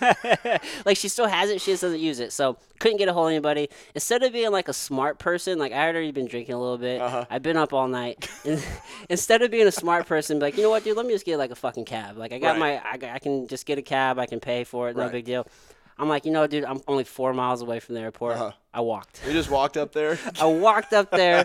[0.86, 1.60] like, she still has it.
[1.60, 2.32] She just doesn't use it.
[2.32, 3.68] So, couldn't get a hold of anybody.
[3.94, 6.78] Instead of being like a smart person, like I had already been drinking a little
[6.78, 7.00] bit.
[7.00, 7.24] Uh-huh.
[7.30, 8.28] I've been up all night.
[9.10, 11.26] Instead of being a smart person, be like, you know what, dude, let me just
[11.26, 12.16] get like a fucking cab.
[12.16, 12.82] Like, I got Right.
[13.00, 14.18] my, I, I can just get a cab.
[14.18, 14.96] I can pay for it.
[14.96, 15.12] No Right.
[15.12, 15.46] big deal.
[15.98, 18.34] I'm like, you know, dude, I'm only four miles away from the airport.
[18.36, 18.52] Uh-huh.
[18.74, 19.22] I walked.
[19.26, 20.18] We just walked up there.
[20.40, 21.44] I walked up there.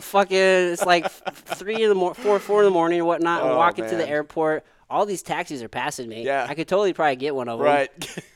[0.00, 3.42] fucking, it's like three in the morning, four, four in the morning or whatnot.
[3.42, 4.64] I'm Oh, walking to the airport.
[4.90, 6.24] All these taxis are passing me.
[6.24, 6.46] Yeah.
[6.48, 7.66] I could totally probably get one of them.
[7.66, 7.90] right.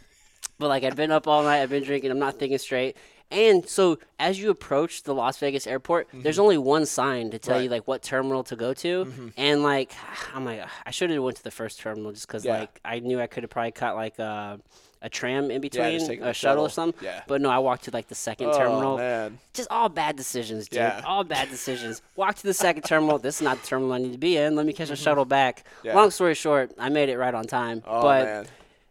[0.60, 1.60] But like, I've been up all night.
[1.62, 2.10] I've been drinking.
[2.10, 2.96] I'm not thinking straight.
[3.30, 7.60] And so, as you approach the Las Vegas airport, there's only one sign to tell
[7.62, 7.62] you Mm-hmm.
[7.62, 7.64] Right.
[7.66, 7.72] Mm-hmm.
[7.74, 9.30] like what terminal to go to.
[9.36, 9.92] And like,
[10.34, 12.58] I'm like, I should have went to the first terminal just because Yeah.
[12.58, 14.58] like I knew I could have probably caught like a,
[15.02, 17.04] a tram in between, taking a the shuttle or something.
[17.04, 17.22] Yeah.
[17.26, 19.38] But no, I walked to like the second oh terminal man.
[19.54, 20.78] just all bad decisions, dude.
[20.78, 21.02] Yeah.
[21.04, 22.02] All bad decisions.
[22.16, 23.18] Walk to the second terminal.
[23.18, 24.56] This is not the terminal I need to be in.
[24.56, 25.64] Let me catch a shuttle back.
[25.64, 25.86] Mm-hmm.
[25.88, 25.94] Yeah.
[25.94, 27.82] Long story short, I made it right on time.
[27.86, 28.46] Oh but man.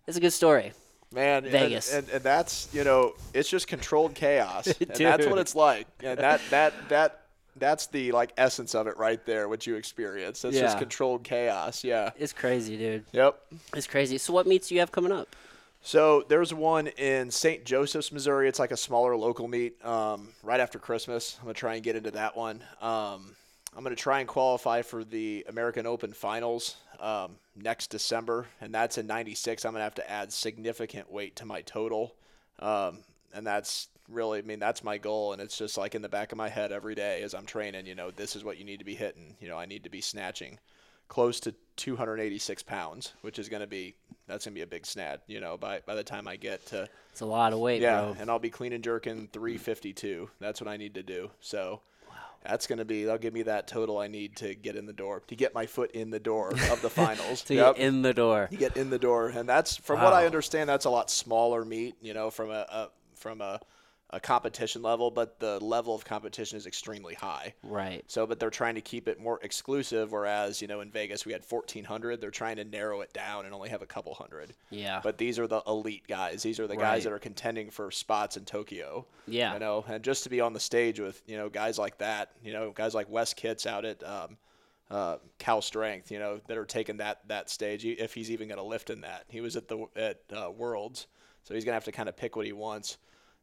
[0.07, 0.73] it's a good story.
[1.13, 1.93] Man, Vegas.
[1.93, 5.87] and, and, that's you know, it's just controlled chaos, and that's what it's like.
[6.03, 7.21] And that that that
[7.59, 9.47] that's the like essence of it right there.
[9.47, 11.83] What you experience, it's just controlled chaos.
[11.83, 12.11] Yeah.
[12.17, 13.05] It's crazy, dude.
[13.11, 13.39] Yep.
[13.75, 14.17] It's crazy.
[14.17, 15.35] So what meets do you have coming up?
[15.87, 17.63] So there's one in St.
[17.63, 18.49] Joseph's, Missouri.
[18.49, 19.81] It's like a smaller local meet.
[19.85, 22.61] Um, right after Christmas, I'm gonna try and get into that one.
[22.81, 23.33] Um,
[23.73, 28.97] I'm gonna try and qualify for the American Open Finals um, next December, and that's
[28.97, 29.63] in '96.
[29.63, 32.15] I'm gonna have to add significant weight to my total,
[32.59, 32.97] um,
[33.33, 35.31] and that's really, I mean, that's my goal.
[35.31, 37.85] And it's just like in the back of my head every day as I'm training.
[37.85, 39.37] You know, this is what you need to be hitting.
[39.39, 40.59] You know, I need to be snatching
[41.07, 43.95] close to 286 pounds, which is going to be
[44.27, 45.21] that's going to be a big snad.
[45.27, 48.01] You know, by by the time I get to It's a lot of weight, yeah,
[48.01, 48.15] bro.
[48.19, 50.29] and I'll be clean and jerking 352.
[50.39, 51.31] That's what I need to do.
[51.39, 51.81] So.
[52.43, 54.93] That's going to be, that'll give me that total I need to get in the
[54.93, 57.41] door, to get my foot in the door of the finals.
[57.45, 58.47] to Yep get in the door.
[58.51, 60.69] you get in the door, and that's from what I understand.
[60.69, 63.59] That's a lot smaller meet, you know, from a, a from a,
[64.17, 67.53] a competition level, but the level of competition is extremely high.
[67.61, 68.03] Right.
[68.07, 70.11] So, but they're trying to keep it more exclusive.
[70.11, 72.19] Whereas, you know, in Vegas we had 1,400.
[72.19, 74.53] They're trying to narrow it down and only have a couple hundred.
[74.71, 74.99] Yeah.
[75.03, 76.41] But these are the elite guys.
[76.41, 79.05] These are the guys that are contending for spots in Tokyo.
[79.27, 79.53] Yeah.
[79.53, 82.31] You know, and just to be on the stage with you know guys like that,
[82.43, 84.37] you know, guys like Wes Kitts out at um,
[84.89, 87.85] uh, Cal Strength, you know, that are taking that that stage.
[87.85, 91.05] If he's even going to lift in that, he was at the at uh, Worlds,
[91.43, 92.97] so he's going to have to kind of pick what he wants.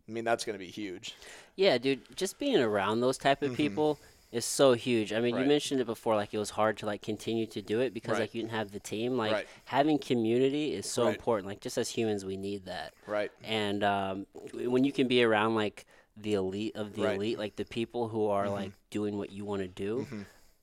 [0.08, 1.14] I mean, that's going to be huge.
[1.56, 3.98] Yeah, dude, just being around those type of people
[4.32, 5.12] is so huge.
[5.12, 5.48] I mean, you Mm-hmm.
[5.48, 8.22] Mentioned it before, like it was hard to like continue to do it because Right.
[8.22, 9.16] like you didn't have the team.
[9.16, 9.46] Like Right.
[9.64, 11.14] having community is so Right.
[11.14, 11.46] important.
[11.46, 12.92] Like just as humans, we need that.
[13.06, 13.30] Right.
[13.44, 15.86] And um, when you can be around like
[16.16, 17.10] the elite of the Right.
[17.12, 17.16] Mm-hmm.
[17.22, 20.06] elite, like the people who are like doing what you want to do,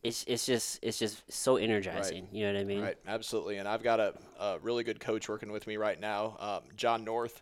[0.04, 2.28] it's it's just it's just so energizing.
[2.32, 2.82] You know what I mean?
[2.82, 3.58] Right, absolutely.
[3.58, 7.04] And I've got a, a really good coach working with me right now, um, John
[7.06, 7.42] North.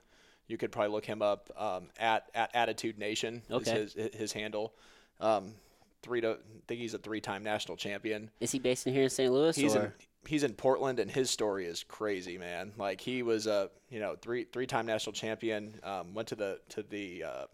[0.50, 3.42] You could probably look him up um, at at Attitude Nation.
[3.50, 3.72] Okay.
[3.72, 4.74] Is his his handle.
[5.22, 5.54] Um,
[6.02, 6.36] three to I
[6.68, 8.30] think he's a three time national champion.
[8.42, 9.32] Is he based in here in St.
[9.32, 9.56] Louis?
[9.56, 9.86] He's or?
[9.86, 9.94] in
[10.28, 12.72] he's in Portland, and his story is crazy, man.
[12.78, 15.74] Like he was a you know three three time national champion.
[15.84, 17.46] Um, went to the to the uh,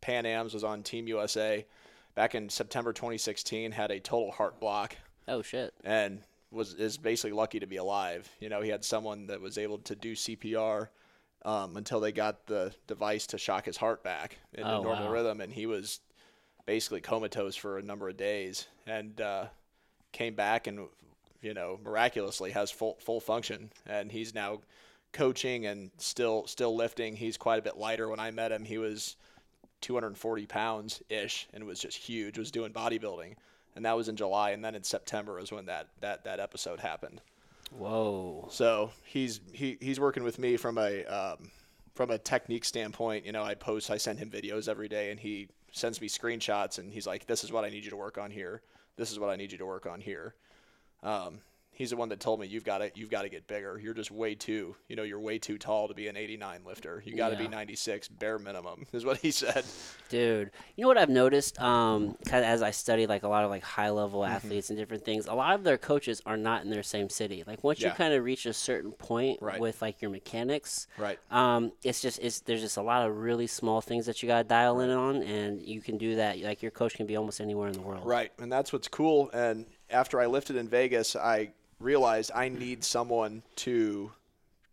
[0.00, 1.66] Pan Am's, was on Team USA
[2.14, 3.72] back in September 2016.
[3.72, 5.74] Had a total heart block oh shit!
[5.84, 8.28] and was is basically lucky to be alive.
[8.40, 10.88] You know, he had someone that was able to do CPR
[11.44, 15.12] um, until they got the device to shock his heart back into Oh, normal wow.
[15.12, 16.00] rhythm, and he was
[16.66, 19.46] basically comatose for a number of days, and uh,
[20.12, 20.88] came back and
[21.40, 24.60] you know miraculously has full full function, and he's now
[25.12, 27.16] coaching and still still lifting.
[27.16, 28.08] He's quite a bit lighter.
[28.08, 29.16] When I met him, he was
[29.80, 32.36] 240 pounds ish and was just huge.
[32.38, 33.34] Was doing bodybuilding,
[33.76, 34.50] and that was in July.
[34.50, 37.20] And then in September is when that that that episode happened.
[37.70, 38.48] Whoa.
[38.50, 41.50] So he's he he's working with me from a um,
[41.94, 43.26] from a technique standpoint.
[43.26, 46.78] You know, I post, I send him videos every day, and he sends me screenshots,
[46.78, 48.62] and he's like, "This is what I need you to work on here.
[48.96, 50.34] This is what I need you to work on here."
[51.02, 51.40] Um,
[51.78, 53.78] he's the one that told me you've got to you've got to get bigger.
[53.78, 57.00] You're just way too, you know, you're way too tall to be an 89 lifter.
[57.06, 57.42] You got to Yeah.
[57.42, 59.64] be 96 bare minimum is what he said.
[60.08, 61.60] Dude, you know what I've noticed?
[61.60, 64.34] Um, kind of as I study like a lot of like high level Mm-hmm.
[64.34, 67.44] athletes and different things, a lot of their coaches are not in their same city.
[67.46, 69.60] Like once you kind of reach a certain point Right.
[69.60, 71.18] with like your mechanics, Right.
[71.30, 74.38] um, it's just it's there's just a lot of really small things that you got
[74.42, 76.40] to dial in on, and you can do that.
[76.40, 78.04] Like your coach can be almost anywhere in the world.
[78.06, 79.30] Right, and that's what's cool.
[79.32, 81.50] And after I lifted in Vegas, I
[81.80, 84.12] realized I need someone to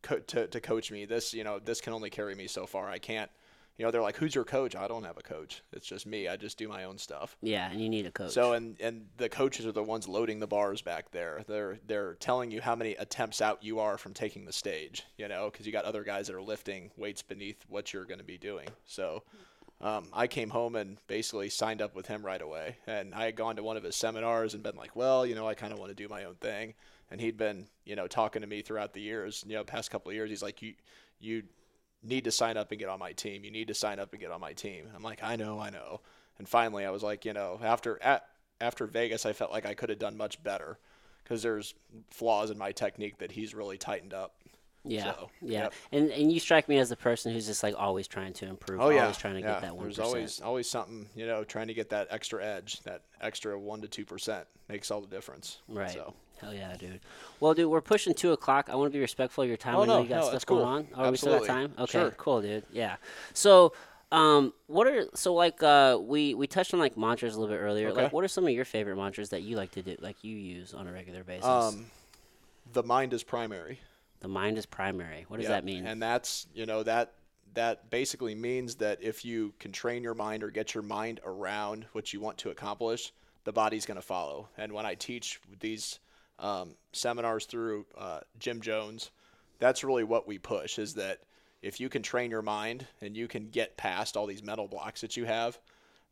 [0.01, 1.05] co- to to coach me.
[1.05, 2.89] This, you know, this can only carry me so far.
[2.89, 3.29] I can't.
[3.77, 5.61] You know, they're like, "Who's your coach?" I don't have a coach.
[5.73, 6.29] It's just me.
[6.29, 7.35] I just do my own stuff.
[7.41, 8.31] Yeah, and you need a coach.
[8.31, 11.43] So and and the coaches are the ones loading the bars back there.
[11.45, 15.03] They're they're telling you how many attempts out you are from taking the stage.
[15.17, 18.19] You know, because you got other guys that are lifting weights beneath what you're going
[18.19, 18.67] to be doing.
[18.85, 19.23] So.
[19.81, 22.77] Um, I came home and basically signed up with him right away.
[22.87, 25.49] And I had gone to one of his seminars and been like, well, you know,
[25.49, 26.75] I kind of want to do my own thing.
[27.11, 30.09] And he'd been, you know, talking to me throughout the years, you know, past couple
[30.09, 30.29] of years.
[30.29, 30.73] He's like, you,
[31.19, 31.43] you
[32.03, 33.43] need to sign up and get on my team.
[33.43, 34.85] You need to sign up and get on my team.
[34.95, 36.01] I'm like, I know, I know.
[36.37, 38.25] And finally, I was like, you know, after at,
[38.59, 40.77] after Vegas, I felt like I could have done much better
[41.23, 41.73] because there's
[42.09, 44.35] flaws in my technique that he's really tightened up.
[44.83, 45.73] yeah, so, yeah, yep.
[45.91, 48.79] and and you strike me as the person who's just like always trying to improve.
[48.79, 49.53] Oh yeah, always trying to yeah.
[49.53, 52.81] get that one There's always always something, you know, trying to get that extra edge,
[52.83, 55.59] that extra one to two percent makes all the difference.
[55.67, 55.89] Right.
[55.89, 56.99] So Hell yeah, dude.
[57.39, 58.69] Well, dude, we're pushing two o'clock.
[58.71, 59.75] I want to be respectful of your time.
[59.75, 60.67] Oh, I know no, you got no, stuff that's going cool.
[60.67, 60.87] on.
[60.95, 61.47] Oh, we still Absolutely.
[61.47, 61.73] time.
[61.79, 62.11] Okay, Sure.
[62.17, 62.63] cool, dude.
[62.71, 62.97] Yeah.
[63.33, 63.73] So,
[64.11, 67.61] um, what are so like uh we we touched on like mantras a little bit
[67.61, 67.89] earlier.
[67.89, 68.03] Okay.
[68.03, 70.35] Like, what are some of your favorite mantras that you like to do, like you
[70.37, 71.45] use on a regular basis?
[71.45, 71.85] um,
[72.73, 73.79] the mind is primary.
[74.21, 75.25] the mind is primary.
[75.27, 75.85] What does Yeah, that mean?
[75.85, 77.13] And that's you know that
[77.53, 81.85] that basically means that if you can train your mind or get your mind around
[81.93, 83.13] what you want to accomplish,
[83.45, 84.49] the body's going to follow.
[84.57, 85.99] And when I teach these
[86.39, 89.11] um, seminars through uh, Gym Jones,
[89.59, 91.19] that's really what we push is that
[91.61, 95.01] if you can train your mind and you can get past all these mental blocks
[95.01, 95.57] that you have,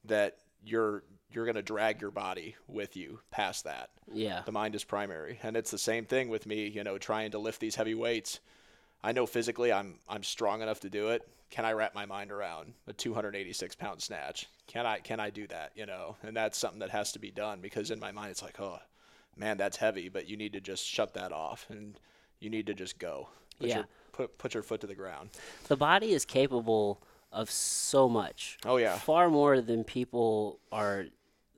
[0.05, 3.89] that you're you're going to drag your body with you past that.
[4.11, 4.43] Yeah.
[4.45, 5.39] the mind is primary.
[5.41, 8.39] And it's the same thing with me you know trying to lift these heavy weights.
[9.03, 11.27] I know physically i'm i'm strong enough to do it.
[11.49, 14.47] Can i wrap my mind around a 286 pound snatch?
[14.67, 16.15] Can i can i do that you know?
[16.23, 18.79] And that's something that has to be done because in my mind it's like oh
[19.35, 21.99] man that's heavy but you need to just shut that off and
[22.39, 23.29] you need to just go
[23.59, 23.75] put Yeah.
[23.77, 25.29] your put, put your foot to the ground
[25.67, 28.59] The body is capable of so much.
[28.63, 28.95] Oh, yeah.
[28.95, 31.05] Far more than people are.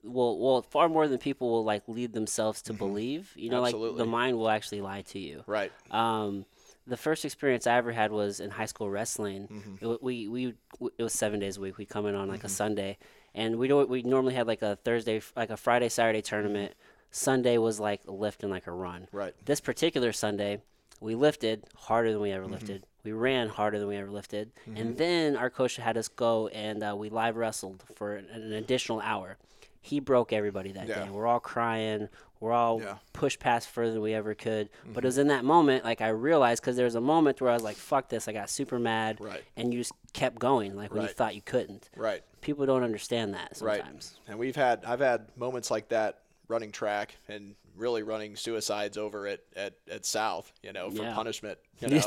[0.05, 3.33] Well, well, far more than people will like lead themselves to believe.
[3.35, 3.97] You know, like Mm-hmm.
[3.97, 5.43] The mind will actually lie to you.
[5.47, 6.45] right Um,
[6.87, 9.49] the first experience I ever had was in high school wrestling.
[9.51, 9.85] Mm-hmm.
[9.91, 10.53] It, we, we
[10.97, 11.77] it was seven days a week.
[11.77, 12.97] We come in on like a Sunday,
[13.33, 16.73] and we don't we normally had like a Thursday, like a Friday Saturday tournament.
[17.19, 19.03] Sunday was like a lift and like a run.
[19.03, 19.17] Mm-hmm.
[19.17, 19.33] Right.
[19.45, 20.61] This particular Sunday,
[20.99, 22.37] we lifted harder than we Mm-hmm.
[22.43, 22.83] ever lifted.
[23.05, 26.83] We ran harder than we ever lifted, and then our coach had us go and
[26.83, 29.37] uh, we live wrestled for an, an additional hour.
[29.79, 31.05] He broke everybody that Yeah.
[31.05, 31.09] day.
[31.11, 32.09] We're all crying.
[32.39, 32.97] We're all Yeah.
[33.13, 34.69] pushed past further than we ever could.
[34.91, 37.51] But it was in that moment, like I realized, because there was a moment where
[37.51, 39.43] I was like, "Fuck this!" I got super mad, Right.
[39.55, 41.89] and you just kept going, like when you thought you couldn't.
[41.95, 43.77] right People don't understand that Right.
[43.79, 44.15] sometimes.
[44.27, 49.27] And we've had I've had moments like that running track and really running suicides over
[49.27, 51.13] at, at, at South, you know, for Yeah.
[51.13, 51.57] punishment.
[51.81, 51.99] You know,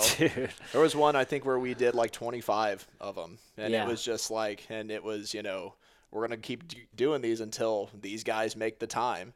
[0.72, 3.84] there was one I think where we did like 25 of them, and Yeah.
[3.84, 5.74] it was just like, and it was you know,
[6.10, 9.34] we're gonna keep d- doing these until these guys make the time.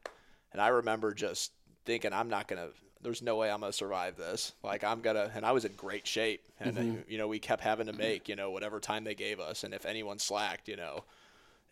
[0.52, 1.52] And I remember just
[1.84, 2.68] thinking, I'm not gonna.
[3.02, 4.52] There's no way I'm gonna survive this.
[4.62, 7.00] Like I'm gonna, and I was in great shape, and Mm-hmm.
[7.08, 9.74] you know we kept having to make you know whatever time they gave us, and
[9.74, 11.04] if anyone slacked, you know,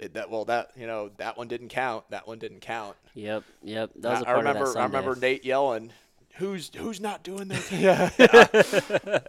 [0.01, 2.97] it, that well that you know that one didn't count, that one didn't count.
[3.15, 3.91] Yep, yep.
[3.97, 5.93] That was I, a I part remember of that I remember Nate yelling,
[6.37, 8.11] "Who's who's not doing this?" thing?" Yeah.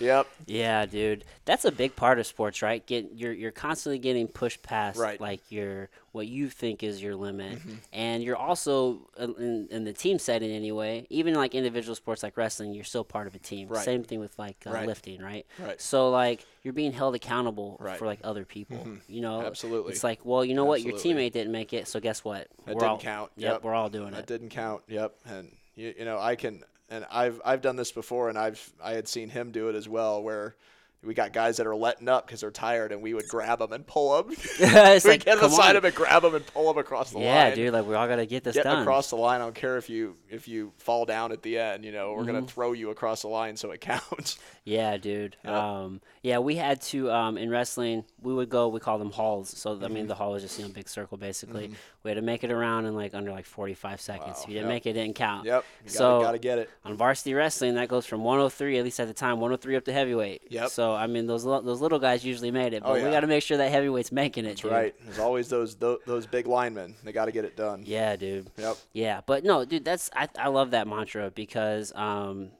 [0.00, 0.26] yep.
[0.46, 1.24] Yeah, dude.
[1.44, 2.84] That's a big part of sports, right?
[2.86, 5.14] Get you're you're constantly getting pushed past Right.
[5.14, 5.22] Mm-hmm.
[5.22, 7.60] like your what you think is your limit.
[7.92, 12.36] And you're also uh, in, in the team setting anyway, even like individual sports like
[12.36, 13.68] wrestling, you're still part of a team.
[13.68, 13.84] Right.
[13.84, 14.86] Same thing with like uh, Right.
[14.88, 15.46] lifting, right?
[15.60, 15.80] Right.
[15.80, 17.78] So like you're being held accountable.
[17.80, 17.96] Mm-hmm.
[17.98, 18.86] for like other people.
[19.08, 19.92] You know, Absolutely.
[19.92, 22.48] It's like, well, you know what, your teammate didn't make it, so guess what?
[22.66, 23.30] That we're didn't all, count.
[23.36, 23.62] Yep, Yep.
[23.64, 24.16] we're all doing it.
[24.16, 24.82] That didn't count.
[24.88, 25.14] Yep.
[25.26, 28.92] And you, you know, I can and I've I've done this before and I've I
[28.92, 30.56] had seen him do it as well where
[31.02, 33.72] we got guys that are letting up because they're tired, and we would grab them
[33.72, 34.34] and pull them.
[34.58, 35.74] it's we like, get beside on.
[35.76, 37.48] them and grab them and pull them across the yeah, line.
[37.48, 37.72] Yeah, dude.
[37.72, 38.82] Like we all gotta get this Get done.
[38.82, 39.40] across the line.
[39.40, 41.86] I don't care if you if you fall down at the end.
[41.86, 42.32] You know, we're Mm-hmm.
[42.34, 44.38] gonna throw you across the line so it counts.
[44.66, 45.38] Yeah, dude.
[45.42, 45.54] Yep.
[45.54, 48.04] Um, yeah, we had to um, in wrestling.
[48.20, 48.68] We would go.
[48.68, 49.48] We call them halls.
[49.56, 49.94] So I Mm-hmm.
[49.94, 51.70] mean, the hall is just you know big circle basically.
[52.02, 54.26] We had to make it around in like under like 45 seconds.
[54.36, 54.74] Wow, If you didn't yep.
[54.74, 55.46] make it, it didn't count.
[55.46, 55.64] Yep.
[55.84, 56.70] You So- gotta, gotta get it.
[56.84, 59.92] On varsity wrestling, that goes from 103 at least at the time, 103 up to
[59.92, 60.42] heavyweight.
[60.50, 60.68] Yep.
[60.70, 63.26] So I mean, those those little guys usually made it, but Oh, we got to
[63.26, 64.48] make sure that heavyweight's making it.
[64.48, 64.72] That's dude.
[64.72, 64.94] right.
[65.04, 66.96] There's always those those, those big linemen.
[67.02, 67.82] They got to get it done.
[67.86, 68.50] Yeah, dude.
[68.58, 68.76] Yep.
[68.92, 72.50] Yeah, but no, dude, that's I, I love that mantra because um,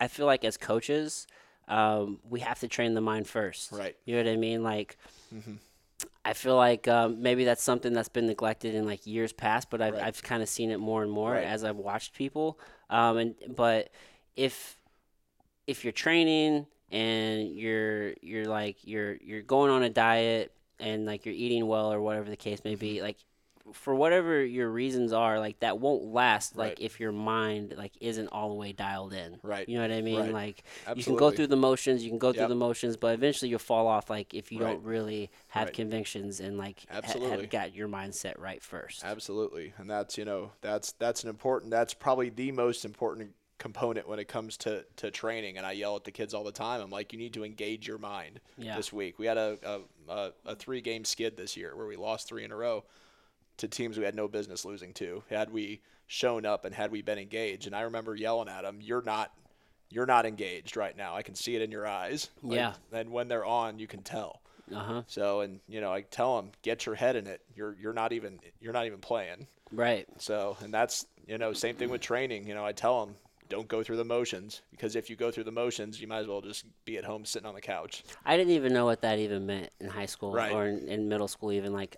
[0.00, 1.26] I feel like as coaches,
[1.68, 3.72] um, we have to train the mind first.
[3.72, 3.96] Right.
[4.04, 4.62] You know what I mean?
[4.62, 4.96] Like,
[6.24, 9.80] I feel like um, maybe that's something that's been neglected in like years past, but
[9.80, 10.02] I've Right.
[10.04, 11.44] I've kind of seen it more and more Right.
[11.44, 12.58] as I've watched people.
[12.90, 13.90] Um, and but
[14.36, 14.76] if
[15.66, 21.24] if you're training and you're you're like you're you're going on a diet and like
[21.26, 23.16] you're eating well or whatever the case may be, like
[23.72, 26.56] for whatever your reasons are, like that won't last.
[26.56, 26.78] Like Right.
[26.80, 29.38] if your mind like isn't all the way dialed in.
[29.42, 29.68] Right.
[29.68, 30.20] You know what I mean?
[30.20, 30.32] Right.
[30.32, 30.64] Like
[30.94, 33.58] you can go through the motions, you can go through the motions, but eventually you'll
[33.58, 34.08] fall off.
[34.10, 34.72] Like if you Right.
[34.74, 37.40] don't really have convictions and like ha- Absolutely.
[37.42, 39.04] have got your mindset right first.
[39.04, 41.70] Absolutely, and that's you know that's that's an important.
[41.70, 45.56] That's probably the most important component when it comes to to training.
[45.56, 46.80] And I yell at the kids all the time.
[46.80, 48.76] I'm like, you need to engage your mind Yeah.
[48.76, 49.18] this week.
[49.18, 52.44] We had a a, a, a three game skid this year where we lost three
[52.44, 52.84] in a row
[53.58, 55.22] to teams we had no business losing to.
[55.30, 58.80] Had we shown up and had we been engaged, and I remember yelling at them,
[58.80, 59.32] "You're not."
[59.88, 61.14] You're not engaged right now.
[61.14, 62.28] I can see it in your eyes.
[62.42, 62.72] Like, Yeah.
[62.92, 64.42] And when they're on, you can tell.
[64.74, 65.02] Uh huh.
[65.06, 67.40] So, and you know, I tell them, get your head in it.
[67.54, 69.46] You're you're not even you're not even playing.
[69.70, 70.06] Right.
[70.18, 72.48] So, and that's, you know, same thing with training.
[72.48, 73.14] You know, I tell them,
[73.48, 76.26] don't go through the motions because if you go through the motions, you might as
[76.26, 78.02] well just be at home sitting on the couch.
[78.24, 80.52] I didn't even know what that even meant in high school Right.
[80.52, 81.52] or in, in middle school.
[81.52, 81.96] Even like,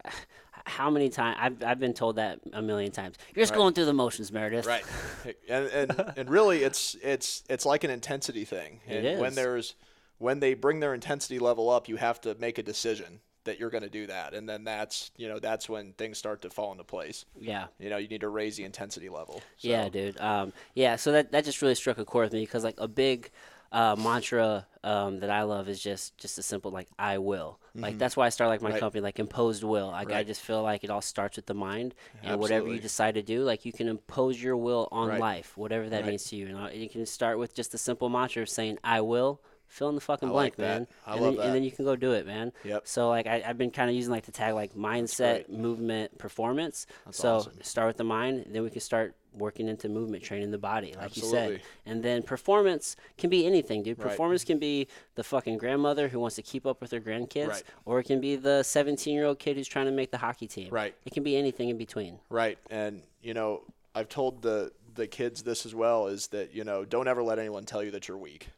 [0.65, 3.17] how many times I've I've been told that a million times.
[3.35, 3.59] You're just Right.
[3.59, 4.67] going through the motions, Meredith.
[4.67, 4.85] Right.
[5.49, 8.81] and, and, and really it's, it's, it's like an intensity thing.
[8.87, 9.37] It And when is.
[9.37, 9.75] there's,
[10.19, 13.71] when they bring their intensity level up, you have to make a decision that you're
[13.71, 14.35] going to do that.
[14.35, 17.25] And then that's, you know, that's when things start to fall into place.
[17.41, 17.67] Yeah.
[17.79, 19.43] You know, you need to raise the intensity level.
[19.57, 20.21] So, Yeah, dude.
[20.21, 22.89] Um, yeah, so that that just really struck a chord with me because like a
[22.89, 23.31] big
[23.71, 27.59] uh, mantra um, that I love is just just a simple like I will.
[27.75, 28.75] Like that's why I start like my Mm-hmm.
[28.75, 28.81] Right.
[28.81, 29.89] company like imposed will.
[29.89, 33.15] Like I just feel like it all starts with the mind and whatever you decide
[33.15, 35.21] to do, like you can impose your will on Right.
[35.21, 36.09] life, whatever that Right.
[36.09, 36.47] means to you.
[36.57, 39.41] And you can start with just a simple mantra of saying I will.
[39.69, 40.87] Fill in the fucking I blank, like man.
[41.07, 41.47] I and love then, that.
[41.47, 42.53] And then you can go do it, man.
[42.65, 42.87] Yep.
[42.87, 46.87] So like I, I've been kind of using like the tag like mindset, movement, performance.
[47.05, 47.53] That's so awesome.
[47.63, 51.17] start with the mind, then we can start working into movement, training the body, like
[51.17, 51.57] you Absolutely.
[51.57, 51.63] said.
[51.87, 53.99] And then performance can be anything, dude.
[53.99, 54.09] Right.
[54.09, 57.63] Performance can be the fucking grandmother who wants to keep up with her grandkids, Right.
[57.85, 60.47] or it can be the 17 year old kid who's trying to make the hockey
[60.47, 60.71] team.
[60.71, 60.95] Right.
[61.05, 62.19] It can be anything in between.
[62.31, 62.59] Right.
[62.71, 63.63] And, you know,
[63.95, 67.39] I've told the, the kids this as well is that, you know, don't ever let
[67.39, 68.49] anyone tell you that you're weak.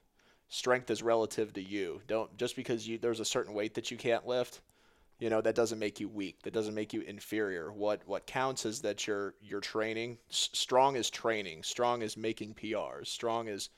[0.50, 2.02] Strength is relative to you.
[2.06, 4.60] Don't just because you there's a certain weight that you can't lift,
[5.18, 6.42] you know, that doesn't make you weak.
[6.42, 7.72] That doesn't make you inferior.
[7.72, 10.18] What what counts is that you're you're training.
[10.28, 11.62] S- strong is training.
[11.62, 13.06] Strong is making PRs.
[13.06, 13.70] Strong is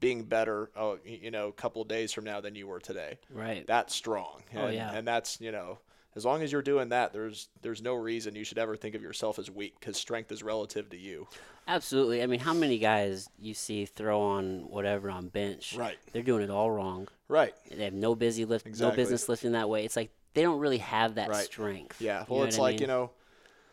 [0.00, 3.18] being better, oh, you know, a couple of days from now than you were today.
[3.30, 3.66] Right.
[3.66, 4.42] That's strong.
[4.54, 4.92] Oh, and, Oh, yeah.
[4.92, 5.78] And that's, you know,
[6.18, 9.00] as long as you're doing that, there's there's no reason you should ever think of
[9.02, 11.26] yourself as weak because strength is relative to you.
[11.66, 12.22] Absolutely.
[12.22, 15.74] I mean, how many guys you see throw on whatever on bench?
[15.78, 15.96] Right.
[16.12, 17.08] They're doing it all wrong.
[17.28, 17.54] Right.
[17.70, 18.90] They have no busy lift, Exactly.
[18.90, 19.84] no business lifting that way.
[19.84, 21.44] It's like they don't really have that Right.
[21.44, 22.00] strength.
[22.00, 22.20] Yeah.
[22.20, 22.80] You Well, know it's like mean?
[22.82, 23.10] you know,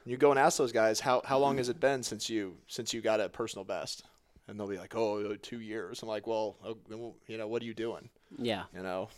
[0.05, 2.93] you go and ask those guys how how long has it been since you since
[2.93, 4.03] you got a personal best,
[4.47, 6.03] and they'll be like, oh, two years.
[6.03, 8.09] I'm like, well, oh, we'll- you know, what are you doing?
[8.37, 8.63] Yeah.
[8.75, 9.09] You know,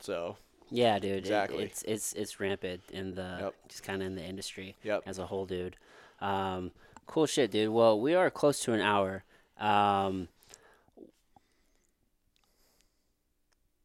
[0.00, 0.36] so
[0.70, 1.12] Yeah, dude.
[1.12, 1.64] it- Exactly.
[1.64, 3.54] it's it's it's rampant in the Yep.
[3.68, 5.02] just kind of in the industry Yep.
[5.06, 5.76] as a whole, dude.
[6.20, 6.72] Um,
[7.06, 7.70] cool shit, dude.
[7.70, 9.22] Well, we are close to an hour.
[9.58, 10.28] Um,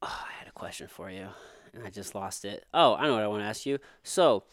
[0.02, 1.28] oh, I had a question for you,
[1.74, 2.66] and I just lost it.
[2.74, 3.80] Oh, I know what I want to ask you.
[4.04, 4.44] So,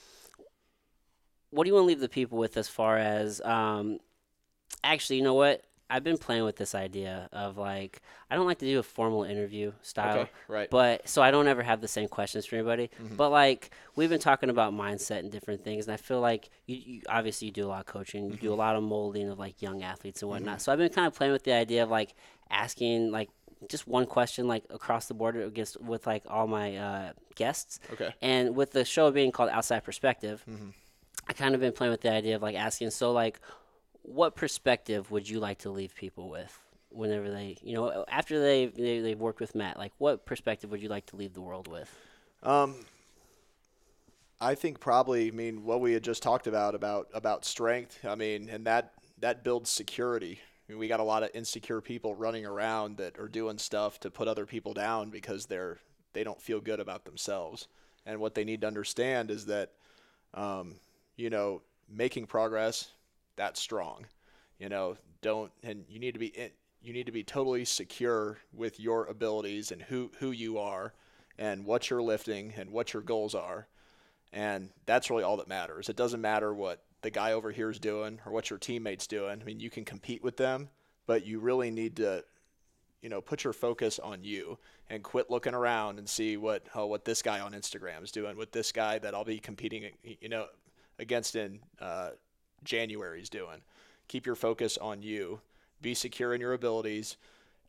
[1.50, 3.40] what do you want to leave the people with as far as?
[3.42, 4.00] Um,
[4.84, 5.64] actually, you know what?
[5.90, 9.24] I've been playing with this idea of like I don't like to do a formal
[9.24, 10.18] interview style.
[10.20, 10.68] okay, right.
[10.70, 12.90] But so I don't ever have the same questions for anybody.
[13.02, 13.16] Mm-hmm.
[13.16, 16.76] But like we've been talking about mindset and different things, and I feel like you,
[16.76, 18.46] you obviously you do a lot of coaching, you Mm-hmm.
[18.46, 20.60] do a lot of molding of like young athletes and whatnot.
[20.60, 22.14] So I've been kind of playing with the idea of like
[22.50, 23.30] asking like
[23.68, 27.80] just one question like across the board against with like all my uh, guests.
[27.92, 28.14] Okay.
[28.22, 30.68] And with the show being called Outside Perspective, Mm-hmm.
[31.30, 33.38] I kind of been playing with the idea of like asking so like
[34.02, 36.58] what perspective would you like to leave people with?
[36.90, 39.78] whenever they, you know, after they, they they've worked with Matt?
[39.78, 41.94] Like, what perspective would you like to leave the world with?
[42.42, 42.76] Um,
[44.40, 45.28] I think probably.
[45.28, 48.04] I mean, what we had just talked about about about strength.
[48.04, 50.40] I mean, and that that builds security.
[50.68, 53.98] I mean, we got a lot of insecure people running around that are doing stuff
[54.00, 55.78] to put other people down because they're
[56.12, 57.68] they don't feel good about themselves.
[58.06, 59.72] And what they need to understand is that,
[60.32, 60.76] um,
[61.16, 62.92] you know, making progress,
[63.38, 64.04] that's strong.
[64.58, 66.50] You know, don't and you need to be in,
[66.82, 70.92] you need to be totally secure with your abilities and who who you are
[71.38, 73.66] and what you're lifting and what your goals are.
[74.32, 75.88] And that's really all that matters.
[75.88, 79.40] It doesn't matter what the guy over here is doing or what your teammates doing.
[79.40, 80.68] I mean, you can compete with them,
[81.06, 82.24] but you really need to
[83.00, 84.58] you know, put your focus on you
[84.90, 88.36] and quit looking around and see what oh, what this guy on Instagram is doing,
[88.36, 90.46] what this guy that I'll be competing, you know,
[90.98, 92.10] against in uh,
[92.64, 93.62] January is doing.
[94.08, 95.40] Keep your focus on you.
[95.80, 97.16] Be secure in your abilities.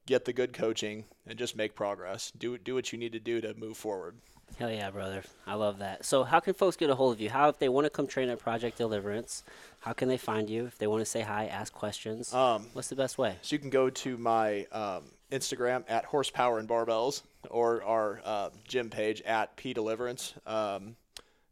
[0.05, 2.31] Get the good coaching and just make progress.
[2.37, 4.15] Do do what you need to do to move forward.
[4.57, 5.23] Hell yeah, brother.
[5.47, 6.03] I love that.
[6.05, 7.29] So, how can folks get a hold of you?
[7.29, 9.43] How, if they want to come train at Project Deliverance,
[9.79, 10.65] how can they find you?
[10.65, 13.35] If they want to say hi, ask questions, um, what's the best way?
[13.41, 18.49] So, you can go to my um, Instagram at Horsepower and Barbells or our uh,
[18.67, 20.33] gym page at P Deliverance.
[20.45, 20.95] Um,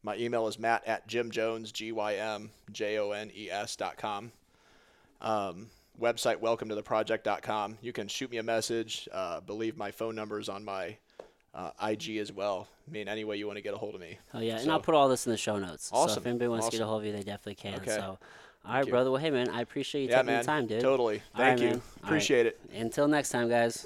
[0.08, 3.76] my email is matt at Gym Jones, G Y M J O N E S
[3.76, 4.32] dot com.
[5.20, 5.68] Um,
[6.02, 7.78] website welcome to the project.com.
[7.82, 9.10] You can shoot me a message.
[9.12, 10.96] Uh, believe my phone number is on my
[11.54, 12.70] uh, IG as well.
[12.88, 14.18] I mean, any way you want to get a hold of me.
[14.34, 14.64] Oh yeah, so.
[14.64, 15.90] and I'll put all this in the show notes.
[15.92, 16.16] Awesome.
[16.16, 16.72] So if anybody wants awesome.
[16.72, 17.76] to get a hold of you, they definitely can.
[17.82, 17.92] Okay.
[17.92, 18.18] So
[18.66, 19.12] all right, brother.
[19.12, 20.40] Well, hey, man, I appreciate you yeah, taking man.
[20.40, 20.80] the time, dude.
[20.80, 21.22] Totally.
[21.36, 21.70] Thank right, you.
[21.72, 21.82] Man.
[22.04, 22.56] Appreciate right.
[22.72, 22.80] it.
[22.80, 23.86] Until next time, guys.